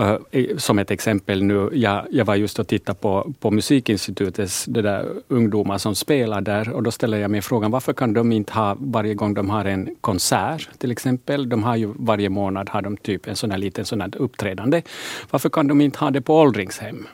Uh, 0.00 0.56
som 0.56 0.78
ett 0.78 0.90
exempel 0.90 1.42
nu, 1.42 1.70
jag, 1.72 2.06
jag 2.10 2.24
var 2.24 2.34
just 2.34 2.58
och 2.58 2.66
tittade 2.66 2.98
på, 2.98 3.32
på 3.40 3.50
Musikinstitutets 3.50 4.64
det 4.64 4.82
där 4.82 5.06
ungdomar 5.28 5.78
som 5.78 5.94
spelar 5.94 6.40
där 6.40 6.72
och 6.72 6.82
då 6.82 6.90
ställer 6.90 7.18
jag 7.18 7.30
mig 7.30 7.42
frågan 7.42 7.70
varför 7.70 7.92
kan 7.92 8.12
de 8.12 8.32
inte 8.32 8.52
ha 8.52 8.76
varje 8.78 9.14
gång 9.14 9.34
de 9.34 9.50
har 9.50 9.64
en 9.64 9.96
konsert 10.00 10.68
till 10.78 10.90
exempel, 10.90 11.48
de 11.48 11.62
har 11.62 11.76
ju 11.76 11.92
varje 11.96 12.28
månad 12.28 12.68
har 12.68 12.82
de 12.82 12.96
typ 12.96 13.26
en 13.26 13.36
sån 13.36 13.50
här 13.50 13.58
liten 13.58 13.84
sån 13.84 14.00
här 14.00 14.10
uppträdande. 14.16 14.82
Varför 15.30 15.48
kan 15.48 15.68
de 15.68 15.80
inte 15.80 15.98
ha 15.98 16.10
det 16.10 16.20
på 16.20 16.34
åldringshem? 16.34 17.06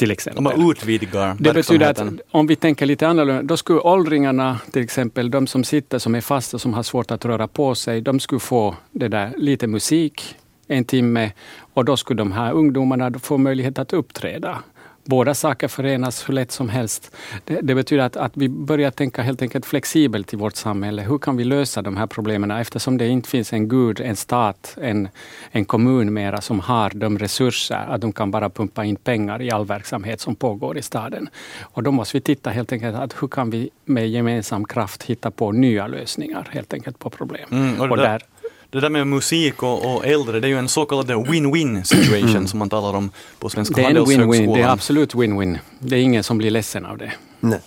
Till 0.00 0.10
exempel. 0.10 0.38
Om 0.38 0.44
man 0.44 0.70
utvidgar 0.70 1.36
Det 1.38 1.52
betyder 1.52 1.90
att 1.90 2.02
om 2.30 2.46
vi 2.46 2.56
tänker 2.56 2.86
lite 2.86 3.08
annorlunda, 3.08 3.42
då 3.42 3.56
skulle 3.56 3.80
åldringarna, 3.80 4.60
till 4.72 4.82
exempel 4.82 5.30
de 5.30 5.46
som 5.46 5.64
sitter 5.64 5.98
som 5.98 6.14
är 6.14 6.20
fasta, 6.20 6.58
som 6.58 6.74
har 6.74 6.82
svårt 6.82 7.10
att 7.10 7.24
röra 7.24 7.48
på 7.48 7.74
sig, 7.74 8.00
de 8.00 8.20
skulle 8.20 8.40
få 8.40 8.76
det 8.90 9.08
där, 9.08 9.32
lite 9.36 9.66
musik 9.66 10.36
en 10.66 10.84
timme 10.84 11.32
och 11.74 11.84
då 11.84 11.96
skulle 11.96 12.18
de 12.18 12.32
här 12.32 12.52
ungdomarna 12.52 13.18
få 13.18 13.38
möjlighet 13.38 13.78
att 13.78 13.92
uppträda 13.92 14.58
båda 15.10 15.34
saker 15.34 15.68
förenas 15.68 16.28
hur 16.28 16.34
lätt 16.34 16.52
som 16.52 16.68
helst. 16.68 17.16
Det, 17.44 17.60
det, 17.62 17.74
betyder 17.74 18.04
att, 18.04 18.16
att 18.16 18.32
vi 18.34 18.48
börjar 18.48 18.90
tänka 18.90 19.22
helt 19.22 19.42
enkelt 19.42 19.66
flexibelt 19.66 20.32
i 20.34 20.36
vårt 20.36 20.56
samhälle. 20.56 21.02
Hur 21.02 21.18
kan 21.18 21.36
vi 21.36 21.44
lösa 21.44 21.82
de 21.82 21.96
här 21.96 22.06
problemen 22.06 22.50
eftersom 22.50 22.98
det 22.98 23.08
inte 23.08 23.28
finns 23.28 23.52
en 23.52 23.68
gud, 23.68 24.00
en 24.00 24.16
stat, 24.16 24.76
en, 24.80 25.08
en 25.50 25.64
kommun 25.64 26.12
mera 26.12 26.40
som 26.40 26.60
har 26.60 26.90
de 26.94 27.18
resurser 27.18 27.86
att 27.88 28.00
de 28.00 28.12
kan 28.12 28.30
bara 28.30 28.50
pumpa 28.50 28.84
in 28.84 28.96
pengar 28.96 29.42
i 29.42 29.50
all 29.50 29.66
verksamhet 29.66 30.20
som 30.20 30.34
pågår 30.34 30.78
i 30.78 30.82
staden. 30.82 31.28
Och 31.60 31.82
då 31.82 31.90
måste 31.90 32.16
vi 32.16 32.20
titta 32.20 32.50
helt 32.50 32.72
enkelt 32.72 32.96
att 32.96 33.22
hur 33.22 33.28
kan 33.28 33.50
vi 33.50 33.70
med 33.84 34.08
gemensam 34.08 34.64
kraft 34.64 35.02
hitta 35.02 35.30
på 35.30 35.52
nya 35.52 35.86
lösningar 35.86 36.48
helt 36.50 36.74
enkelt 36.74 36.98
på 36.98 37.10
problem. 37.10 37.48
Mm, 37.50 37.80
och, 37.80 37.90
och 37.90 37.96
där, 37.96 38.22
det 38.70 38.80
där 38.80 38.90
med 38.90 39.06
musik 39.06 39.62
och, 39.62 39.94
och, 39.94 40.06
äldre, 40.06 40.40
det 40.40 40.46
är 40.46 40.48
ju 40.48 40.58
en 40.58 40.68
så 40.68 40.84
kallad 40.84 41.10
win-win 41.10 41.82
situation 41.82 42.48
som 42.48 42.58
man 42.58 42.68
talar 42.68 42.98
om 42.98 43.10
på 43.38 43.48
Svenska 43.48 43.82
Handelshögskolan. 43.82 44.30
Det 44.30 44.36
är 44.36 44.42
en 44.42 44.48
win-win, 44.48 44.54
det 44.54 44.62
är 44.62 44.68
absolut 44.68 45.14
win-win. 45.14 45.58
Det 45.78 45.96
är 45.96 46.00
ingen 46.00 46.24
som 46.24 46.38
blir 46.38 46.50
ledsen 46.50 46.86
av 46.86 46.98
det. 46.98 47.12
Nej. 47.40 47.60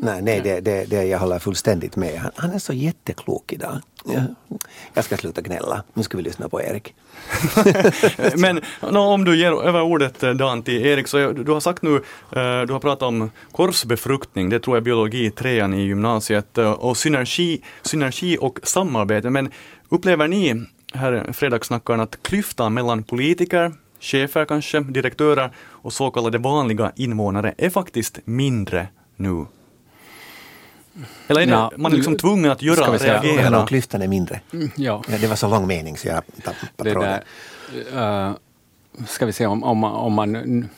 Nej, 0.00 0.22
nej 0.22 0.40
det, 0.40 0.60
det, 0.60 0.84
det, 0.84 1.04
jag 1.04 1.18
håller 1.18 1.38
fullständigt 1.38 1.96
med. 1.96 2.18
Han, 2.18 2.30
han 2.34 2.50
är 2.50 2.58
så 2.58 2.72
jätteklok 2.72 3.52
idag. 3.52 3.80
Ja. 4.04 4.20
Jag 4.94 5.04
ska 5.04 5.16
sluta 5.16 5.40
gnälla. 5.40 5.82
Nu 5.94 6.02
ska 6.02 6.16
vi 6.16 6.22
lyssna 6.22 6.48
på 6.48 6.62
Erik. 6.62 6.94
Men 8.36 8.60
no, 8.80 8.98
om 8.98 9.24
du 9.24 9.36
ger 9.36 9.62
över 9.62 9.82
ordet 9.82 10.22
eh, 10.22 10.30
Dan 10.30 10.62
till 10.62 10.86
Erik, 10.86 11.08
så 11.08 11.32
du 11.32 11.52
har 11.52 11.60
sagt 11.60 11.82
nu, 11.82 11.90
uh, 11.90 12.00
du 12.66 12.72
har 12.72 12.78
pratat 12.78 13.02
om 13.02 13.30
korsbefruktning, 13.52 14.48
det 14.48 14.60
tror 14.60 14.76
jag 14.76 14.80
är 14.80 14.84
biologi 14.84 15.30
trean 15.30 15.74
i 15.74 15.82
gymnasiet, 15.82 16.58
och 16.58 16.96
synergi, 16.96 17.62
synergi 17.82 18.38
och 18.40 18.58
samarbete. 18.62 19.30
Men 19.30 19.50
upplever 19.88 20.28
ni, 20.28 20.64
här 20.92 21.32
fredagssnackaren, 21.32 22.00
att 22.00 22.22
klyftan 22.22 22.74
mellan 22.74 23.02
politiker, 23.02 23.72
chefer 24.00 24.44
kanske, 24.44 24.80
direktörer 24.80 25.50
och 25.58 25.92
så 25.92 26.10
kallade 26.10 26.38
vanliga 26.38 26.92
invånare 26.96 27.54
är 27.58 27.70
faktiskt 27.70 28.18
mindre 28.24 28.88
nu 29.16 29.46
eller 31.26 31.40
är 31.40 31.46
det, 31.46 31.52
ja, 31.52 31.72
man 31.76 31.92
är 31.92 31.96
liksom 31.96 32.16
tvungen 32.16 32.50
att 32.50 32.62
göra, 32.62 32.96
reagera? 32.96 33.66
klyftan 33.66 34.02
är 34.02 34.08
mindre. 34.08 34.40
Mm, 34.52 34.70
ja. 34.76 35.02
ja. 35.08 35.18
Det 35.18 35.26
var 35.26 35.36
så 35.36 35.48
lång 35.48 35.66
mening 35.66 35.96
så 35.96 36.08
jag 36.08 36.22
tappade 36.44 36.92
tråden. 36.92 37.20
Uh, 37.94 38.32
ska 39.06 39.26
vi 39.26 39.32
se 39.32 39.46
om, 39.46 39.64
om, 39.64 39.84
om 39.84 40.12
man 40.12 40.68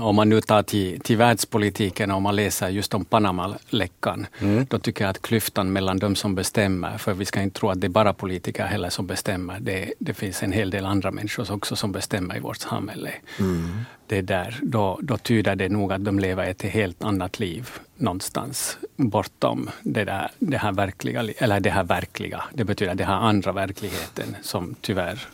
om 0.00 0.16
man 0.16 0.28
nu 0.28 0.40
tar 0.40 0.62
till, 0.62 1.00
till 1.00 1.16
världspolitiken 1.16 2.10
och 2.10 2.22
man 2.22 2.36
läser 2.36 2.68
just 2.68 2.94
om 2.94 3.04
Panama-läckan, 3.04 4.26
mm. 4.40 4.66
då 4.70 4.78
tycker 4.78 5.04
jag 5.04 5.10
att 5.10 5.22
klyftan 5.22 5.72
mellan 5.72 5.98
de 5.98 6.16
som 6.16 6.34
bestämmer, 6.34 6.98
för 6.98 7.14
vi 7.14 7.24
ska 7.24 7.42
inte 7.42 7.60
tro 7.60 7.70
att 7.70 7.80
det 7.80 7.86
är 7.86 7.88
bara 7.88 8.12
politiker 8.12 8.64
heller 8.66 8.90
som 8.90 9.06
bestämmer, 9.06 9.60
det, 9.60 9.92
det 9.98 10.14
finns 10.14 10.42
en 10.42 10.52
hel 10.52 10.70
del 10.70 10.86
andra 10.86 11.10
människor 11.10 11.52
också 11.52 11.76
som 11.76 11.92
bestämmer 11.92 12.36
i 12.36 12.40
vårt 12.40 12.56
samhälle. 12.56 13.10
Mm. 13.38 13.80
Det 14.06 14.20
där, 14.20 14.58
då, 14.62 14.98
då 15.02 15.18
tyder 15.18 15.56
det 15.56 15.68
nog 15.68 15.92
att 15.92 16.04
de 16.04 16.18
lever 16.18 16.44
ett 16.50 16.62
helt 16.62 17.02
annat 17.02 17.38
liv 17.38 17.70
någonstans 17.96 18.78
bortom 18.96 19.70
det, 19.82 20.04
där, 20.04 20.30
det 20.38 20.58
här 20.58 20.72
verkliga, 20.72 21.24
eller 21.38 21.60
det 21.60 21.70
här 21.70 21.84
verkliga, 21.84 22.44
det 22.52 22.64
betyder 22.64 22.94
det 22.94 23.04
här 23.04 23.14
andra 23.14 23.52
verkligheten 23.52 24.36
som 24.42 24.74
tyvärr 24.80 25.28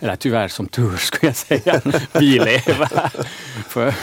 eller 0.00 0.16
tyvärr 0.16 0.48
som 0.48 0.66
tur 0.66 0.96
skulle 0.96 1.28
jag 1.28 1.36
säga, 1.36 1.80
vi 2.12 2.38
lever. 2.38 3.10
För 3.68 3.94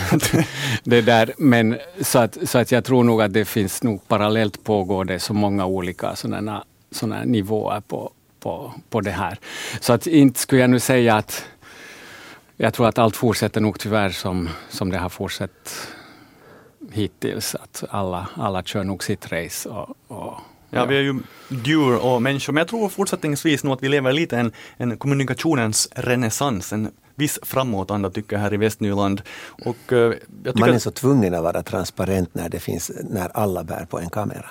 det 0.84 1.02
där. 1.02 1.34
Men 1.38 1.78
så 2.02 2.20
att, 2.20 2.38
så 2.44 2.58
att 2.58 2.72
jag 2.72 2.86
tror 2.86 3.04
nog 3.04 3.22
att 3.22 3.34
det 3.34 3.46
finns 3.46 3.84
nog 3.84 4.08
parallellt 4.08 4.64
pågår 4.64 5.06
det 5.06 5.20
så 5.20 5.34
många 5.34 5.66
olika 5.66 6.16
sådana, 6.16 6.64
sådana 6.92 7.24
nivåer 7.24 7.82
på, 7.82 8.12
på, 8.40 8.74
på 8.90 9.02
det 9.02 9.12
här. 9.12 9.40
Så 9.80 9.94
att 9.94 10.08
inte 10.08 10.40
skulle 10.40 10.62
jag 10.62 10.70
nu 10.70 10.80
säga 10.80 11.16
att 11.16 11.46
jag 12.58 12.74
tror 12.74 12.88
att 12.88 12.98
allt 12.98 13.16
fortsätter 13.16 13.62
nog 13.62 13.80
tyvärr 13.80 14.10
som, 14.10 14.50
som 14.70 14.92
det 14.92 14.98
har 14.98 15.10
fortsatt 15.10 15.88
hittills. 16.92 17.56
Att 17.56 17.84
alla, 17.90 18.28
alla 18.36 18.64
kör 18.64 18.84
nog 18.84 19.04
sitt 19.04 19.32
race 19.32 19.70
och, 19.70 19.96
och 20.08 20.34
Ja, 20.70 20.86
vi 20.86 20.98
är 20.98 21.02
ju 21.02 21.20
djur 21.50 22.06
och 22.06 22.22
människor, 22.22 22.54
men 22.54 22.62
jag 22.62 22.68
tror 22.68 22.90
fortsättningsvis 22.90 23.64
nog 23.64 23.74
att 23.74 23.84
vi 23.84 23.90
lever 23.90 24.14
lite 24.14 24.38
en, 24.38 24.52
en 24.78 24.98
kommunikationens 24.98 25.90
renässans, 25.96 26.74
en 26.74 26.92
viss 27.16 27.40
framåtanda 27.42 28.10
tycker 28.10 28.36
jag 28.36 28.44
här 28.44 28.54
i 28.54 28.58
Västnyland. 28.58 29.22
Och, 29.66 29.92
uh, 29.92 30.14
Man 30.56 30.70
är 30.70 30.80
så 30.80 30.92
tvungen 30.92 31.34
att 31.34 31.44
vara 31.44 31.64
transparent 31.64 32.36
när, 32.36 32.50
det 32.50 32.60
finns, 32.60 32.92
när 33.10 33.30
alla 33.38 33.64
bär 33.64 33.86
på 33.86 34.00
en 34.00 34.10
kamera. 34.10 34.46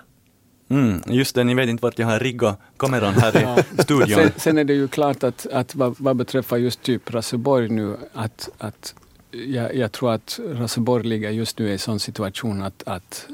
Mm, 0.70 1.02
just 1.06 1.34
det, 1.34 1.44
ni 1.44 1.54
vet 1.54 1.68
inte 1.68 1.82
vart 1.82 1.98
jag 1.98 2.06
har 2.06 2.18
riggat 2.18 2.60
kameran 2.76 3.14
här 3.14 3.62
i 3.78 3.82
studion. 3.82 4.08
Sen, 4.08 4.30
sen, 4.36 4.58
är 4.58 4.64
det 4.64 4.74
ju 4.74 4.88
klart 4.88 5.24
att, 5.24 5.46
att 5.52 5.74
vad, 5.74 5.94
vad 5.98 6.16
beträffar 6.16 6.56
just 6.56 6.82
typ 6.82 7.14
Raseborg 7.14 7.68
nu, 7.68 7.96
att, 8.12 8.48
att 8.58 8.94
jag, 9.30 9.74
jag 9.74 9.92
tror 9.92 10.12
att 10.12 10.40
Raseborg 10.44 11.06
ligger 11.06 11.30
just 11.30 11.58
nu 11.58 11.68
i 11.68 11.72
en 11.72 11.78
sån 11.78 12.00
situation 12.00 12.62
att, 12.62 12.82
att 12.86 13.28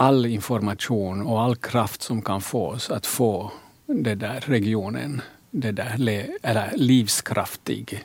all 0.00 0.26
information 0.26 1.26
och 1.26 1.40
all 1.40 1.56
kraft 1.56 2.02
som 2.02 2.22
kan 2.22 2.40
fås 2.40 2.90
att 2.90 3.06
få 3.06 3.52
den 3.86 4.18
där 4.18 4.44
regionen 4.46 5.22
det 5.50 5.72
där, 5.72 5.94
eller 6.42 6.72
livskraftig, 6.76 8.04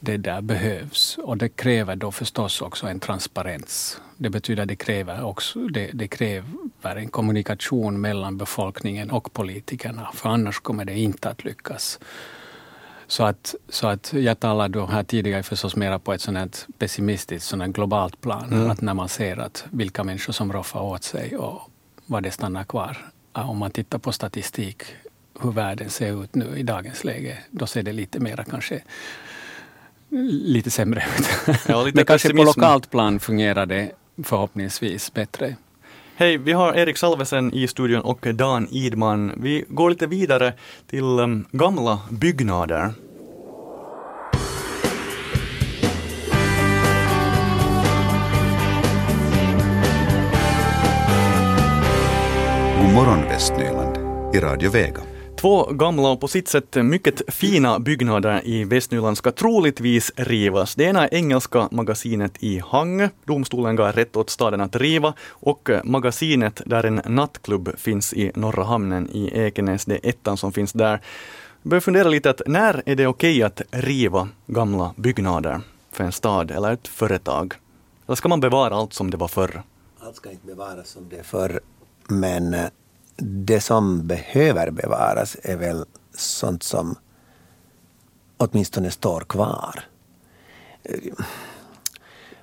det 0.00 0.16
där 0.16 0.40
behövs. 0.40 1.18
Och 1.22 1.36
det 1.36 1.48
kräver 1.48 1.96
då 1.96 2.12
förstås 2.12 2.60
också 2.60 2.86
en 2.86 3.00
transparens. 3.00 4.00
Det 4.16 4.30
betyder 4.30 4.62
att 4.62 4.68
det 4.68 4.76
kräver, 4.76 5.24
också, 5.24 5.58
det, 5.58 5.90
det 5.94 6.08
kräver 6.08 6.96
en 6.96 7.08
kommunikation 7.08 8.00
mellan 8.00 8.36
befolkningen 8.36 9.10
och 9.10 9.32
politikerna, 9.32 10.10
för 10.14 10.28
annars 10.28 10.60
kommer 10.60 10.84
det 10.84 10.98
inte 10.98 11.30
att 11.30 11.44
lyckas. 11.44 11.98
Så 13.08 13.24
att, 13.24 13.54
så 13.68 13.86
att 13.86 14.12
jag 14.12 14.40
talade 14.40 14.78
då 14.78 14.86
här 14.86 15.02
tidigare 15.02 15.42
förstås 15.42 15.76
mera 15.76 15.98
på 15.98 16.12
ett 16.12 16.20
sånt 16.20 16.66
pessimistiskt, 16.78 17.48
sånt 17.48 17.74
globalt 17.74 18.20
plan. 18.20 18.52
Mm. 18.52 18.70
Att 18.70 18.80
när 18.80 18.94
man 18.94 19.08
ser 19.08 19.36
att 19.36 19.64
vilka 19.70 20.04
människor 20.04 20.32
som 20.32 20.52
roffar 20.52 20.80
åt 20.80 21.04
sig 21.04 21.36
och 21.36 21.70
vad 22.06 22.22
det 22.22 22.30
stannar 22.30 22.64
kvar. 22.64 22.96
Om 23.32 23.58
man 23.58 23.70
tittar 23.70 23.98
på 23.98 24.12
statistik, 24.12 24.82
hur 25.40 25.52
världen 25.52 25.90
ser 25.90 26.24
ut 26.24 26.34
nu 26.34 26.58
i 26.58 26.62
dagens 26.62 27.04
läge, 27.04 27.38
då 27.50 27.66
ser 27.66 27.82
det 27.82 27.92
lite 27.92 28.20
mera 28.20 28.44
kanske 28.44 28.82
lite 30.08 30.70
sämre 30.70 31.04
ut. 31.18 31.56
Ja, 31.68 31.84
lite 31.84 31.96
Men 31.96 32.04
kanske 32.04 32.28
på 32.30 32.42
lokalt 32.42 32.90
plan 32.90 33.20
fungerar 33.20 33.66
det 33.66 33.90
förhoppningsvis 34.22 35.12
bättre. 35.12 35.56
Hej, 36.18 36.38
vi 36.38 36.52
har 36.52 36.74
Erik 36.74 36.96
Salvesen 36.96 37.54
i 37.54 37.68
studion 37.68 38.00
och 38.00 38.26
Dan 38.34 38.68
Idman. 38.70 39.32
Vi 39.36 39.64
går 39.68 39.90
lite 39.90 40.06
vidare 40.06 40.52
till 40.86 41.04
um, 41.04 41.46
gamla 41.52 42.00
byggnader. 42.10 42.92
God 52.80 52.94
morgon 52.94 53.22
Västnyland 53.28 53.96
i 54.36 54.40
Radio 54.40 54.70
Vega. 54.70 55.15
Två 55.36 55.64
gamla 55.64 56.08
och 56.08 56.20
på 56.20 56.28
sitt 56.28 56.48
sätt 56.48 56.74
mycket 56.74 57.34
fina 57.34 57.78
byggnader 57.78 58.40
i 58.44 58.64
Västnyland 58.64 59.18
ska 59.18 59.32
troligtvis 59.32 60.12
rivas. 60.16 60.74
Det 60.74 60.84
ena 60.84 61.08
är 61.08 61.14
engelska 61.14 61.68
magasinet 61.70 62.32
i 62.40 62.58
Hangö. 62.58 63.08
Domstolen 63.24 63.76
gav 63.76 63.92
rätt 63.92 64.16
åt 64.16 64.30
staden 64.30 64.60
att 64.60 64.76
riva 64.76 65.14
och 65.28 65.70
magasinet 65.84 66.62
där 66.66 66.84
en 66.84 67.00
nattklubb 67.06 67.78
finns 67.78 68.14
i 68.14 68.32
Norra 68.34 68.64
hamnen 68.64 69.08
i 69.12 69.30
Ekenäs, 69.34 69.84
det 69.84 69.94
är 69.94 70.08
ettan 70.08 70.36
som 70.36 70.52
finns 70.52 70.72
där. 70.72 71.00
Jag 71.62 71.70
börjar 71.70 71.80
fundera 71.80 72.08
lite 72.08 72.30
att 72.30 72.42
när 72.46 72.82
är 72.86 72.96
det 72.96 73.06
okej 73.06 73.42
att 73.42 73.62
riva 73.70 74.28
gamla 74.46 74.94
byggnader 74.96 75.60
för 75.92 76.04
en 76.04 76.12
stad 76.12 76.50
eller 76.50 76.72
ett 76.72 76.88
företag? 76.88 77.54
Eller 78.06 78.16
ska 78.16 78.28
man 78.28 78.40
bevara 78.40 78.74
allt 78.76 78.92
som 78.92 79.10
det 79.10 79.16
var 79.16 79.28
förr? 79.28 79.62
Allt 80.00 80.16
ska 80.16 80.30
inte 80.30 80.46
bevaras 80.46 80.88
som 80.88 81.08
det 81.08 81.16
är 81.16 81.22
förr, 81.22 81.60
men 82.08 82.54
eh, 82.54 82.66
det 83.16 83.60
som 83.60 84.06
behöver 84.06 84.70
bevaras 84.70 85.36
är 85.42 85.56
väl 85.56 85.84
sånt 86.14 86.62
som 86.62 86.96
åtminstone 88.36 88.90
står 88.90 89.20
kvar. 89.20 89.84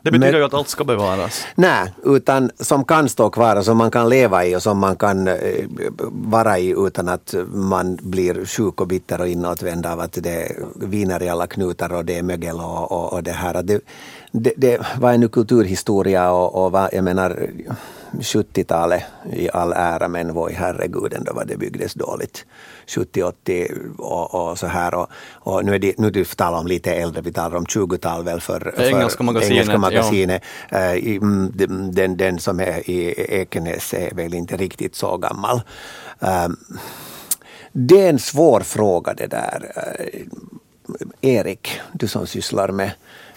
Det 0.04 0.12
betyder 0.12 0.32
Men, 0.32 0.40
ju 0.40 0.46
att 0.46 0.54
allt 0.54 0.68
ska 0.68 0.84
bevaras. 0.84 1.46
Nej, 1.56 1.94
utan 2.04 2.52
som 2.60 2.86
kan 2.86 3.10
stå 3.10 3.30
kvar 3.30 3.56
och 3.56 3.66
som 3.66 3.78
man 3.78 3.92
kan 3.92 4.10
leva 4.10 4.46
i 4.46 4.56
och 4.56 4.64
som 4.64 4.78
man 4.80 4.96
kan 4.96 5.28
eh, 5.28 5.66
vara 6.12 6.60
i 6.60 6.76
utan 6.78 7.10
att 7.10 7.36
man 7.54 8.00
blir 8.02 8.46
sjuk 8.46 8.82
och 8.82 8.88
bitter 8.88 9.22
och 9.22 9.28
inåtvänd 9.28 9.86
av 9.86 10.00
att 10.00 10.18
det 10.22 10.52
viner 10.76 11.24
i 11.24 11.30
alla 11.30 11.48
knutar 11.48 11.94
och 11.94 12.06
det 12.06 12.18
är 12.18 12.24
mögel 12.24 12.56
och, 12.56 12.92
och, 12.92 13.14
och 13.14 13.24
det 13.24 13.32
här. 13.32 13.64
Det, 13.64 13.82
det, 14.32 14.54
det, 14.58 14.82
vad 15.00 15.14
är 15.14 15.18
nu 15.18 15.28
kulturhistoria 15.28 16.32
och, 16.32 16.66
och 16.66 16.72
vad, 16.72 16.90
jag 16.94 17.04
menar 17.04 17.50
70-talet 18.22 19.04
i 19.34 19.50
all 19.50 19.74
ära 19.74 20.08
men 20.08 20.34
voi 20.34 20.54
herregud 20.54 21.14
ändå 21.14 21.34
vad 21.34 21.48
det 21.48 21.58
byggdes 21.58 21.94
dåligt. 21.94 22.46
70-80 22.88 23.98
och, 23.98 24.50
och, 24.50 24.60
så 24.60 24.68
här. 24.68 24.94
Och, 24.94 25.08
och 25.34 25.66
nu 25.66 25.76
är 25.76 25.80
det, 25.80 25.98
nu 25.98 26.10
du 26.10 26.26
talar 26.26 26.60
om 26.60 26.68
lite 26.68 26.94
äldre, 26.94 27.22
vi 27.22 27.32
talar 27.32 27.58
om 27.58 27.66
20-tal 27.66 28.24
väl 28.24 28.42
för, 28.42 28.74
för 28.76 28.84
engelska 28.84 29.24
magasinet. 29.24 29.52
Engelska 29.52 29.78
magasinet. 29.78 30.44
Ja. 30.70 30.96
Uh, 30.96 31.50
den, 31.92 32.18
den 32.18 32.40
som 32.40 32.60
är 32.60 32.90
i 32.90 33.26
Ekenäs 33.42 33.94
är 33.94 34.16
väl 34.16 34.34
inte 34.34 34.58
riktigt 34.58 34.96
så 34.96 35.18
gammal. 35.18 35.62
Uh, 36.24 36.48
det 37.72 38.02
är 38.02 38.10
en 38.10 38.20
svår 38.20 38.60
fråga 38.60 39.14
det 39.14 39.28
där. 39.28 39.72
Uh, 39.78 40.22
Erik, 41.22 41.80
du 41.92 42.08
som 42.08 42.28
sysslar 42.28 42.70
med 42.70 42.92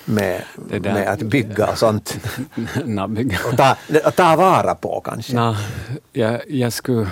med, 0.07 0.43
med 0.83 1.09
att 1.09 1.23
bygga 1.23 1.67
och 1.67 1.79
sånt. 1.79 2.19
no, 2.85 3.07
bygga. 3.07 3.39
Och 3.53 3.57
ta, 3.57 3.77
ta 4.11 4.37
vara 4.37 4.75
på 4.75 5.01
kanske? 5.01 5.35
No, 5.37 5.57
jag, 6.13 6.41
jag 6.49 6.73
skulle... 6.73 7.07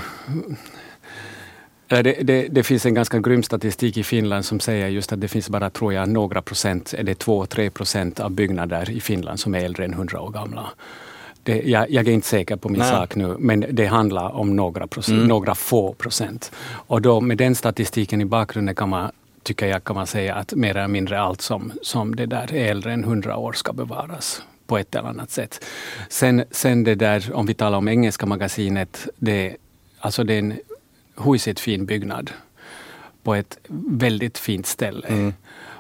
Det, 1.87 2.03
det, 2.03 2.49
det, 2.51 2.63
finns 2.63 2.87
en 2.87 2.95
ganska 2.95 3.19
grym 3.19 3.43
statistik 3.43 3.97
i 3.97 4.03
Finland 4.03 4.45
som 4.45 4.61
säger 4.61 4.89
just 4.89 5.13
att 5.13 5.21
det 5.21 5.29
finns 5.29 5.49
bara, 5.49 5.71
tror 5.71 5.93
jag, 5.93 6.09
några 6.09 6.43
procent, 6.43 6.95
det 7.03 7.15
två, 7.15 7.47
tre 7.47 7.71
procent 7.71 8.21
av 8.21 8.31
byggnader 8.31 8.91
i 8.91 9.01
Finland 9.01 9.41
som 9.41 9.55
är 9.55 9.59
äldre 9.59 9.85
än 9.85 9.95
hundra 9.95 10.21
år 10.21 10.31
gamla. 10.31 10.71
Det, 11.43 11.63
jag, 11.63 11.91
jag, 11.91 12.09
är 12.09 12.13
inte 12.13 12.27
säker 12.27 12.57
på 12.57 12.69
min 12.69 12.79
Nej. 12.81 12.91
sak 12.91 13.15
nu, 13.15 13.37
men 13.39 13.65
det 13.71 13.87
handlar 13.87 14.37
om 14.37 14.57
några, 14.57 14.87
procent, 14.87 15.17
mm. 15.17 15.29
några 15.29 15.55
få 15.55 15.93
procent. 15.93 16.53
Och 16.67 17.03
då 17.03 17.21
med 17.21 17.39
den 17.39 17.55
statistiken 17.55 18.21
i 18.21 18.25
bakgrunden 18.25 18.75
kan 18.75 18.89
man 18.89 19.11
tycker 19.45 19.67
jag 19.67 19.85
kan 19.85 19.97
man 19.97 20.07
säga 20.07 20.35
att 20.35 20.55
mer 20.55 20.77
eller 20.77 20.89
mindre 20.89 21.21
allt 21.21 21.41
som, 21.41 21.73
som 21.83 22.17
det 22.17 22.27
där 22.27 22.55
är 22.55 22.71
äldre 22.71 22.93
än 22.93 23.05
hundra 23.05 23.37
år 23.37 23.53
ska 23.53 23.73
bevaras 23.73 24.43
på 24.67 24.79
ett 24.79 24.95
eller 24.95 25.09
annat 25.09 25.31
sätt. 25.31 25.65
Sen, 26.09 26.45
sen 26.51 26.85
det 26.85 26.95
där, 26.95 27.33
om 27.33 27.47
vi 27.47 27.55
talar 27.55 27.79
om 27.79 27.89
engelska 27.89 28.27
magasinet, 28.27 29.09
det, 29.17 29.57
alltså 29.99 30.25
det 30.25 30.35
är 30.35 30.39
en 30.39 30.59
huisigt 31.17 31.61
fin 31.61 31.87
byggnad 31.87 32.31
på 33.23 33.35
ett 33.35 33.59
väldigt 33.89 34.39
fint 34.39 34.67
ställe. 34.67 35.07
Mm. 35.07 35.35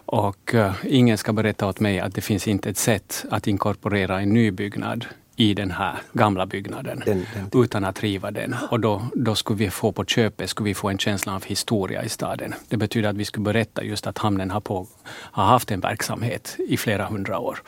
Och 0.06 0.54
uh, 0.54 0.72
ingen 0.84 1.18
ska 1.18 1.32
berätta 1.32 1.66
åt 1.66 1.80
mig 1.80 2.00
att 2.00 2.14
det 2.14 2.20
finns 2.20 2.48
inte 2.48 2.70
ett 2.70 2.78
sätt 2.78 3.24
att 3.30 3.46
inkorporera 3.46 4.20
en 4.20 4.32
ny 4.32 4.50
byggnad 4.50 5.06
i 5.36 5.54
den 5.54 5.70
här 5.70 5.98
gamla 6.12 6.46
byggnaden 6.46 7.02
den, 7.06 7.26
den. 7.34 7.62
utan 7.62 7.84
att 7.84 8.02
riva 8.02 8.30
den. 8.30 8.56
Och 8.70 8.80
då, 8.80 9.02
då 9.14 9.34
skulle 9.34 9.58
vi 9.58 9.70
få 9.70 9.92
på 9.92 10.04
köpet 10.04 10.50
skulle 10.50 10.64
vi 10.64 10.74
få 10.74 10.88
en 10.88 10.98
känsla 10.98 11.34
av 11.34 11.44
historia 11.44 12.02
i 12.02 12.08
staden. 12.08 12.54
Det 12.68 12.76
betyder 12.76 13.08
att 13.08 13.16
vi 13.16 13.24
skulle 13.24 13.44
berätta 13.44 13.84
just 13.84 14.06
att 14.06 14.18
hamnen 14.18 14.50
har, 14.50 14.60
på, 14.60 14.86
har 15.06 15.44
haft 15.44 15.70
en 15.70 15.80
verksamhet 15.80 16.56
i 16.68 16.76
flera 16.76 17.06
hundra 17.06 17.38
år. 17.38 17.62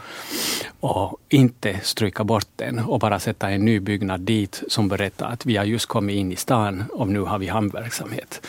Och 0.80 1.18
inte 1.28 1.80
stryka 1.82 2.24
bort 2.24 2.48
den 2.56 2.78
och 2.78 3.00
bara 3.00 3.18
sätta 3.18 3.50
en 3.50 3.64
ny 3.64 3.80
byggnad 3.80 4.20
dit 4.20 4.62
som 4.68 4.88
berättar 4.88 5.26
att 5.26 5.46
vi 5.46 5.56
har 5.56 5.64
just 5.64 5.86
kommit 5.86 6.16
in 6.16 6.32
i 6.32 6.36
stan 6.36 6.84
och 6.92 7.08
nu 7.08 7.20
har 7.20 7.38
vi 7.38 7.48
hamnverksamhet 7.48 8.46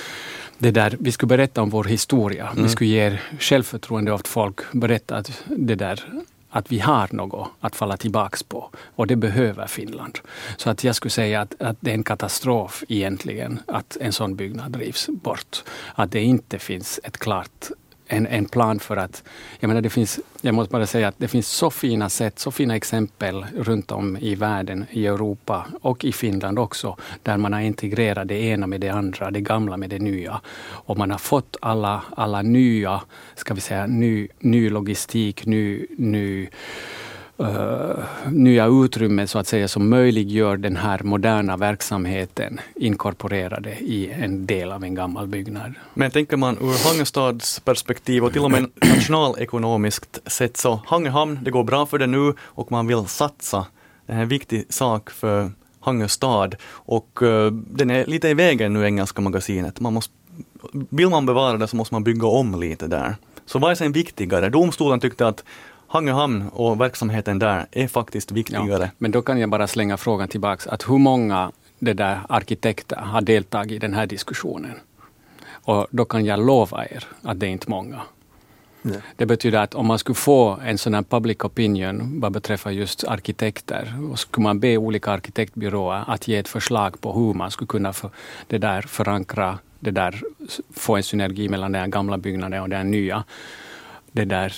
det 0.57 0.71
där, 0.71 0.97
vi 0.99 1.11
skulle 1.11 1.27
berätta 1.27 1.61
om 1.61 1.69
vår 1.69 1.83
historia. 1.83 2.47
Mm. 2.47 2.63
Vi 2.63 2.69
skulle 2.69 2.89
ge 2.89 3.17
självförtroende 3.39 4.13
åt 4.13 4.27
folk, 4.27 4.59
berätta 4.71 5.15
att 5.15 5.43
det 5.45 5.75
där 5.75 6.03
att 6.49 6.71
vi 6.71 6.79
har 6.79 7.09
något 7.11 7.51
att 7.59 7.75
falla 7.75 7.97
tillbaks 7.97 8.43
på. 8.43 8.69
Och 8.95 9.07
det 9.07 9.15
behöver 9.15 9.67
Finland. 9.67 10.19
Så 10.57 10.69
att 10.69 10.83
jag 10.83 10.95
skulle 10.95 11.11
säga 11.11 11.41
att, 11.41 11.61
att 11.61 11.77
det 11.79 11.89
är 11.91 11.95
en 11.95 12.03
katastrof 12.03 12.83
egentligen 12.87 13.59
att 13.67 13.97
en 14.01 14.13
sån 14.13 14.35
byggnad 14.35 14.71
drivs 14.71 15.07
bort. 15.07 15.63
Att 15.95 16.11
det 16.11 16.21
inte 16.21 16.59
finns 16.59 16.99
ett 17.03 17.17
klart 17.17 17.71
en, 18.07 18.27
en 18.27 18.45
plan 18.45 18.79
för 18.79 18.97
att... 18.97 19.23
Jag, 19.59 19.67
menar, 19.67 19.81
det 19.81 19.89
finns, 19.89 20.19
jag 20.41 20.55
måste 20.55 20.71
bara 20.71 20.87
säga 20.87 21.07
att 21.07 21.15
det 21.17 21.27
finns 21.27 21.47
så 21.47 21.69
fina 21.69 22.09
sätt, 22.09 22.39
så 22.39 22.51
fina 22.51 22.75
exempel 22.75 23.45
runt 23.55 23.91
om 23.91 24.17
i 24.17 24.35
världen, 24.35 24.85
i 24.91 25.07
Europa 25.07 25.65
och 25.81 26.05
i 26.05 26.11
Finland 26.11 26.59
också, 26.59 26.97
där 27.23 27.37
man 27.37 27.53
har 27.53 27.59
integrerat 27.59 28.27
det 28.27 28.43
ena 28.43 28.67
med 28.67 28.81
det 28.81 28.89
andra, 28.89 29.31
det 29.31 29.41
gamla 29.41 29.77
med 29.77 29.89
det 29.89 29.99
nya. 29.99 30.41
Och 30.59 30.97
man 30.97 31.11
har 31.11 31.17
fått 31.17 31.57
alla, 31.61 32.03
alla 32.15 32.41
nya, 32.41 33.01
ska 33.35 33.53
vi 33.53 33.61
säga, 33.61 33.87
ny, 33.87 34.27
ny 34.39 34.69
logistik, 34.69 35.45
ny, 35.45 35.85
ny 35.97 36.49
uh, 37.39 38.03
nya 38.31 38.65
utrymmen 38.65 39.27
så 39.27 39.39
att 39.39 39.47
säga 39.47 39.67
som 39.67 39.89
möjliggör 39.89 40.57
den 40.57 40.75
här 40.75 41.03
moderna 41.03 41.57
verksamheten 41.57 42.59
inkorporerade 42.75 43.69
i 43.69 44.11
en 44.11 44.45
del 44.45 44.71
av 44.71 44.83
en 44.83 44.95
gammal 44.95 45.27
byggnad. 45.27 45.73
Men 45.93 46.11
tänker 46.11 46.37
man 46.37 46.57
ur 46.57 46.87
Hangestads 46.87 47.59
perspektiv 47.59 48.23
och 48.23 48.33
till 48.33 48.41
och 48.41 48.51
med 48.51 48.65
nationalekonomiskt 48.95 50.19
sett 50.25 50.57
så 50.57 50.81
Hangehamn, 50.85 51.39
det 51.41 51.51
går 51.51 51.63
bra 51.63 51.85
för 51.85 51.97
det 51.97 52.07
nu 52.07 52.33
och 52.41 52.71
man 52.71 52.87
vill 52.87 53.05
satsa. 53.05 53.65
Det 54.05 54.13
är 54.13 54.21
en 54.21 54.27
viktig 54.27 54.65
sak 54.69 55.09
för 55.09 55.51
Hangestad 55.79 56.55
och 56.69 57.19
uh, 57.21 57.51
den 57.51 57.89
är 57.89 58.05
lite 58.05 58.29
i 58.29 58.33
vägen 58.33 58.73
nu, 58.73 58.85
Engelska 58.85 59.21
magasinet. 59.21 59.79
Man 59.79 59.93
måste, 59.93 60.13
vill 60.71 61.09
man 61.09 61.25
bevara 61.25 61.57
det 61.57 61.67
så 61.67 61.75
måste 61.75 61.95
man 61.95 62.03
bygga 62.03 62.27
om 62.27 62.59
lite 62.59 62.87
där. 62.87 63.15
Så 63.45 63.59
vad 63.59 63.71
är 63.71 63.75
sen 63.75 63.91
viktigare? 63.91 64.49
Domstolen 64.49 64.99
tyckte 64.99 65.27
att 65.27 65.43
Hangehamn 65.87 66.49
och 66.53 66.81
verksamheten 66.81 67.39
där 67.39 67.65
är 67.71 67.87
faktiskt 67.87 68.31
viktigare. 68.31 68.83
Ja, 68.83 68.89
men 68.97 69.11
då 69.11 69.21
kan 69.21 69.39
jag 69.39 69.49
bara 69.49 69.67
slänga 69.67 69.97
frågan 69.97 70.27
tillbaks, 70.27 70.67
att 70.67 70.89
hur 70.89 70.97
många 70.97 71.51
det 71.79 71.93
där 71.93 72.19
arkitekter 72.29 72.95
har 72.95 73.21
deltagit 73.21 73.71
i 73.71 73.79
den 73.79 73.93
här 73.93 74.05
diskussionen? 74.05 74.73
Och 75.49 75.87
då 75.91 76.05
kan 76.05 76.25
jag 76.25 76.45
lova 76.45 76.85
er 76.85 77.03
att 77.21 77.39
det 77.39 77.45
är 77.45 77.49
inte 77.49 77.69
många. 77.69 78.01
Nej. 78.81 79.01
Det 79.15 79.25
betyder 79.25 79.59
att 79.59 79.75
om 79.75 79.85
man 79.85 79.99
skulle 79.99 80.15
få 80.15 80.59
en 80.65 80.77
sån 80.77 80.93
här 80.93 81.03
public 81.03 81.37
opinion 81.43 82.19
vad 82.19 82.31
beträffar 82.31 82.71
just 82.71 83.03
arkitekter, 83.03 83.93
och 84.11 84.19
skulle 84.19 84.43
man 84.43 84.59
be 84.59 84.77
olika 84.77 85.11
arkitektbyråer 85.11 86.03
att 86.07 86.27
ge 86.27 86.37
ett 86.37 86.47
förslag 86.47 87.01
på 87.01 87.13
hur 87.13 87.33
man 87.33 87.51
skulle 87.51 87.67
kunna 87.67 87.93
för, 87.93 88.09
det 88.47 88.57
där 88.57 88.81
förankra, 88.81 89.59
det 89.79 89.91
där, 89.91 90.21
få 90.73 90.95
en 90.95 91.03
synergi 91.03 91.49
mellan 91.49 91.71
den 91.71 91.91
gamla 91.91 92.17
byggnaden 92.17 92.61
och 92.61 92.69
den 92.69 92.91
nya. 92.91 93.23
Det 94.11 94.25
där, 94.25 94.53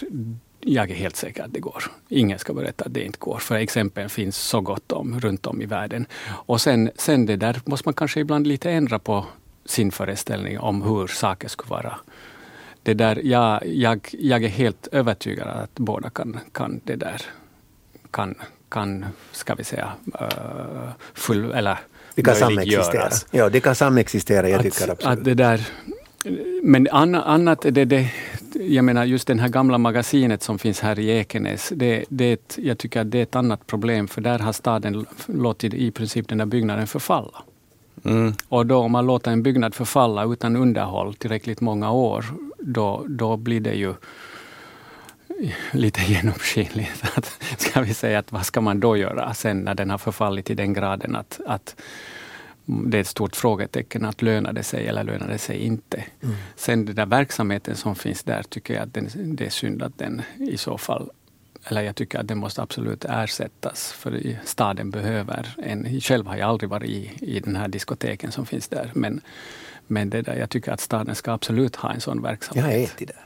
jag 0.60 0.92
är 0.92 0.96
helt 0.96 1.16
säker 1.16 1.44
att 1.44 1.54
det 1.54 1.60
går. 1.60 1.84
Ingen 2.10 2.40
ska 2.40 2.54
berätta 2.54 2.86
att 2.86 2.94
det 2.94 3.04
inte 3.04 3.20
går, 3.20 3.38
för 3.38 3.56
exempel 3.56 4.10
finns 4.10 4.38
så 4.38 4.62
gott 4.62 4.92
om 4.92 5.20
runt 5.20 5.48
om 5.48 5.62
i 5.62 5.66
världen. 5.66 6.06
Och 6.28 6.62
sen, 6.62 6.92
sen 6.96 7.26
det 7.26 7.36
där 7.36 7.62
måste 7.66 7.88
man 7.88 7.94
kanske 7.94 8.20
ibland 8.20 8.48
lite 8.48 8.72
ändra 8.72 9.00
på 9.00 9.26
sin 9.66 9.92
föreställning 9.92 10.60
om 10.60 10.82
hur 10.82 11.08
saker 11.08 11.48
skulle 11.48 11.70
vara. 11.70 11.96
Det 12.84 12.94
där, 12.94 13.22
jag, 13.24 13.68
jag, 13.68 14.10
jag 14.12 14.44
är 14.44 14.48
helt 14.48 14.88
övertygad 14.92 15.48
att 15.48 15.76
båda 15.76 16.10
kan, 16.10 16.40
kan 16.52 16.82
det 16.84 16.96
där 16.96 17.22
kan, 18.12 18.36
kan 18.70 19.06
ska 19.32 19.56
vi 19.56 19.64
säga, 19.64 19.92
uh, 20.22 20.90
full, 21.14 21.52
eller 21.52 21.78
de 22.16 22.24
kan 22.24 22.36
samexistera. 22.36 23.10
Ja, 23.32 23.50
de 23.50 23.62
kan 23.62 23.76
samexistera, 23.76 24.50
jag 24.50 24.62
tycker 24.62 24.92
absolut. 24.92 25.20
Att 25.20 25.24
det 25.24 25.34
där, 25.34 25.68
men 26.64 26.88
annat, 26.90 27.62
det, 27.62 27.86
det, 27.86 28.12
jag 28.54 28.86
menar 28.86 29.06
just 29.06 29.28
det 29.28 29.40
här 29.40 29.50
gamla 29.50 29.78
magasinet 29.78 30.44
som 30.44 30.60
finns 30.60 30.80
här 30.80 31.00
i 31.00 31.10
Ekenäs, 31.10 31.72
det, 31.76 32.06
det, 32.10 32.58
jag 32.58 32.78
tycker 32.78 33.02
att 33.02 33.12
det 33.12 33.18
är 33.18 33.24
ett 33.24 33.36
annat 33.36 33.68
problem, 33.68 34.08
för 34.08 34.22
där 34.22 34.40
har 34.40 34.54
staden 34.54 35.06
låtit 35.26 35.74
i 35.74 35.92
princip 35.92 36.28
den 36.28 36.38
där 36.38 36.46
byggnaden 36.46 36.88
förfalla. 36.88 37.44
Mm. 38.04 38.34
Och 38.48 38.66
då 38.66 38.78
om 38.78 38.92
man 38.92 39.06
låter 39.06 39.32
en 39.32 39.44
byggnad 39.44 39.76
förfalla 39.76 40.24
utan 40.26 40.56
underhåll 40.56 41.14
tillräckligt 41.14 41.62
många 41.62 41.92
år, 41.92 42.26
då, 42.60 43.06
då 43.08 43.38
blir 43.38 43.60
det 43.60 43.74
ju 43.74 43.94
lite 45.72 46.02
genomskinligt. 46.08 47.04
Att, 47.16 47.44
ska 47.58 47.82
vi 47.82 47.94
säga 47.94 48.20
att 48.20 48.32
vad 48.32 48.46
ska 48.46 48.62
man 48.62 48.80
då 48.80 48.98
göra 48.98 49.34
sen 49.34 49.60
när 49.60 49.76
den 49.76 49.90
har 49.90 49.98
förfallit 49.98 50.46
till 50.46 50.58
den 50.58 50.74
graden 50.74 51.16
att, 51.16 51.40
att 51.46 51.76
det 52.70 52.98
är 52.98 53.02
ett 53.02 53.08
stort 53.08 53.36
frågetecken 53.36 54.06
att 54.06 54.22
lönar 54.22 54.54
det 54.54 54.64
sig 54.64 54.88
eller 54.88 55.04
lönar 55.04 55.28
det 55.28 55.38
sig 55.38 55.58
inte. 55.58 56.04
Mm. 56.24 56.36
Sen 56.56 56.86
den 56.86 56.96
där 56.96 57.06
verksamheten 57.06 57.76
som 57.76 57.96
finns 57.96 58.24
där 58.24 58.44
tycker 58.44 58.74
jag 58.74 58.84
att 58.84 58.94
den, 58.94 59.10
det 59.36 59.46
är 59.46 59.50
synd 59.50 59.84
att 59.84 59.98
den 59.98 60.22
i 60.38 60.58
så 60.58 60.78
fall 60.78 61.10
eller 61.64 61.82
jag 61.82 61.96
tycker 61.96 62.20
att 62.20 62.28
den 62.28 62.38
måste 62.38 62.62
absolut 62.62 63.06
ersättas, 63.06 63.92
för 63.92 64.38
staden 64.46 64.92
behöver 64.92 65.56
en. 65.64 66.02
Själv 66.02 66.28
har 66.28 66.38
jag 66.38 66.50
aldrig 66.50 66.70
varit 66.70 66.90
i, 66.90 67.12
i 67.22 67.40
den 67.40 67.56
här 67.56 67.68
diskoteken 67.68 68.32
som 68.32 68.46
finns 68.46 68.68
där, 68.68 68.92
men, 68.94 69.22
men 69.88 70.10
det 70.10 70.22
där, 70.22 70.36
jag 70.36 70.50
tycker 70.50 70.72
att 70.72 70.80
staden 70.80 71.16
ska 71.16 71.32
absolut 71.32 71.76
ha 71.76 71.94
en 71.94 72.02
sån 72.02 72.22
verksamhet. 72.22 72.66
Jag 72.66 72.72
har 72.72 72.84
ätit 72.84 73.08
där. 73.08 73.26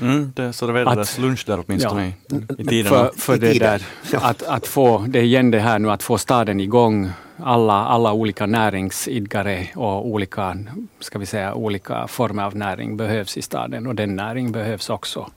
Mm, 0.00 0.32
det 0.36 0.52
serverades 0.52 1.18
lunch 1.18 1.44
där 1.46 1.64
åtminstone 1.66 2.12
ja, 2.28 2.36
i, 2.36 2.62
i 2.62 2.64
tiden. 2.64 2.90
För, 2.92 3.10
för 3.16 3.36
det 3.36 3.58
där, 3.58 3.82
att, 4.12 4.42
att 4.42 4.66
få, 4.66 5.04
det 5.08 5.18
är 5.18 5.22
igen 5.22 5.50
det 5.50 5.60
här 5.60 5.78
nu 5.78 5.90
att 5.90 6.02
få 6.02 6.18
staden 6.18 6.60
igång, 6.60 7.10
alla, 7.36 7.84
alla 7.86 8.12
olika 8.12 8.46
näringsidkare 8.46 9.68
och 9.74 10.06
olika, 10.06 10.56
ska 11.00 11.18
vi 11.18 11.26
säga, 11.26 11.54
olika 11.54 12.06
former 12.06 12.42
av 12.42 12.56
näring 12.56 12.96
behövs 12.96 13.36
i 13.36 13.42
staden 13.42 13.86
och 13.86 13.94
den 13.94 14.16
näring 14.16 14.52
behövs 14.52 14.90
också. 14.90 15.30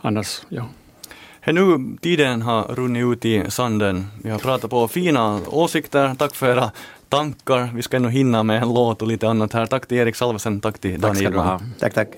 Annars, 0.00 0.40
ja. 0.48 0.64
Hey, 1.40 1.54
nu, 1.54 1.96
tiden 2.00 2.42
har 2.42 2.62
runnit 2.62 3.04
ut 3.04 3.24
i 3.24 3.50
sanden. 3.50 4.06
Vi 4.22 4.30
har 4.30 4.38
pratat 4.38 4.70
på 4.70 4.88
fina 4.88 5.40
åsikter. 5.46 6.14
Tack 6.14 6.34
för 6.34 6.50
era 6.50 6.70
tankar. 7.08 7.70
Vi 7.74 7.82
ska 7.82 7.96
ännu 7.96 8.10
hinna 8.10 8.42
med 8.42 8.62
en 8.62 8.74
låt 8.74 9.02
och 9.02 9.08
lite 9.08 9.28
annat 9.28 9.52
här. 9.52 9.66
Tack 9.66 9.86
till 9.86 9.98
Erik 9.98 10.16
Salvesen, 10.16 10.60
tack 10.60 10.78
till 10.78 11.00
Dan 11.00 11.16
Tack, 11.16 11.78
tack, 11.78 11.94
tack. 11.94 12.08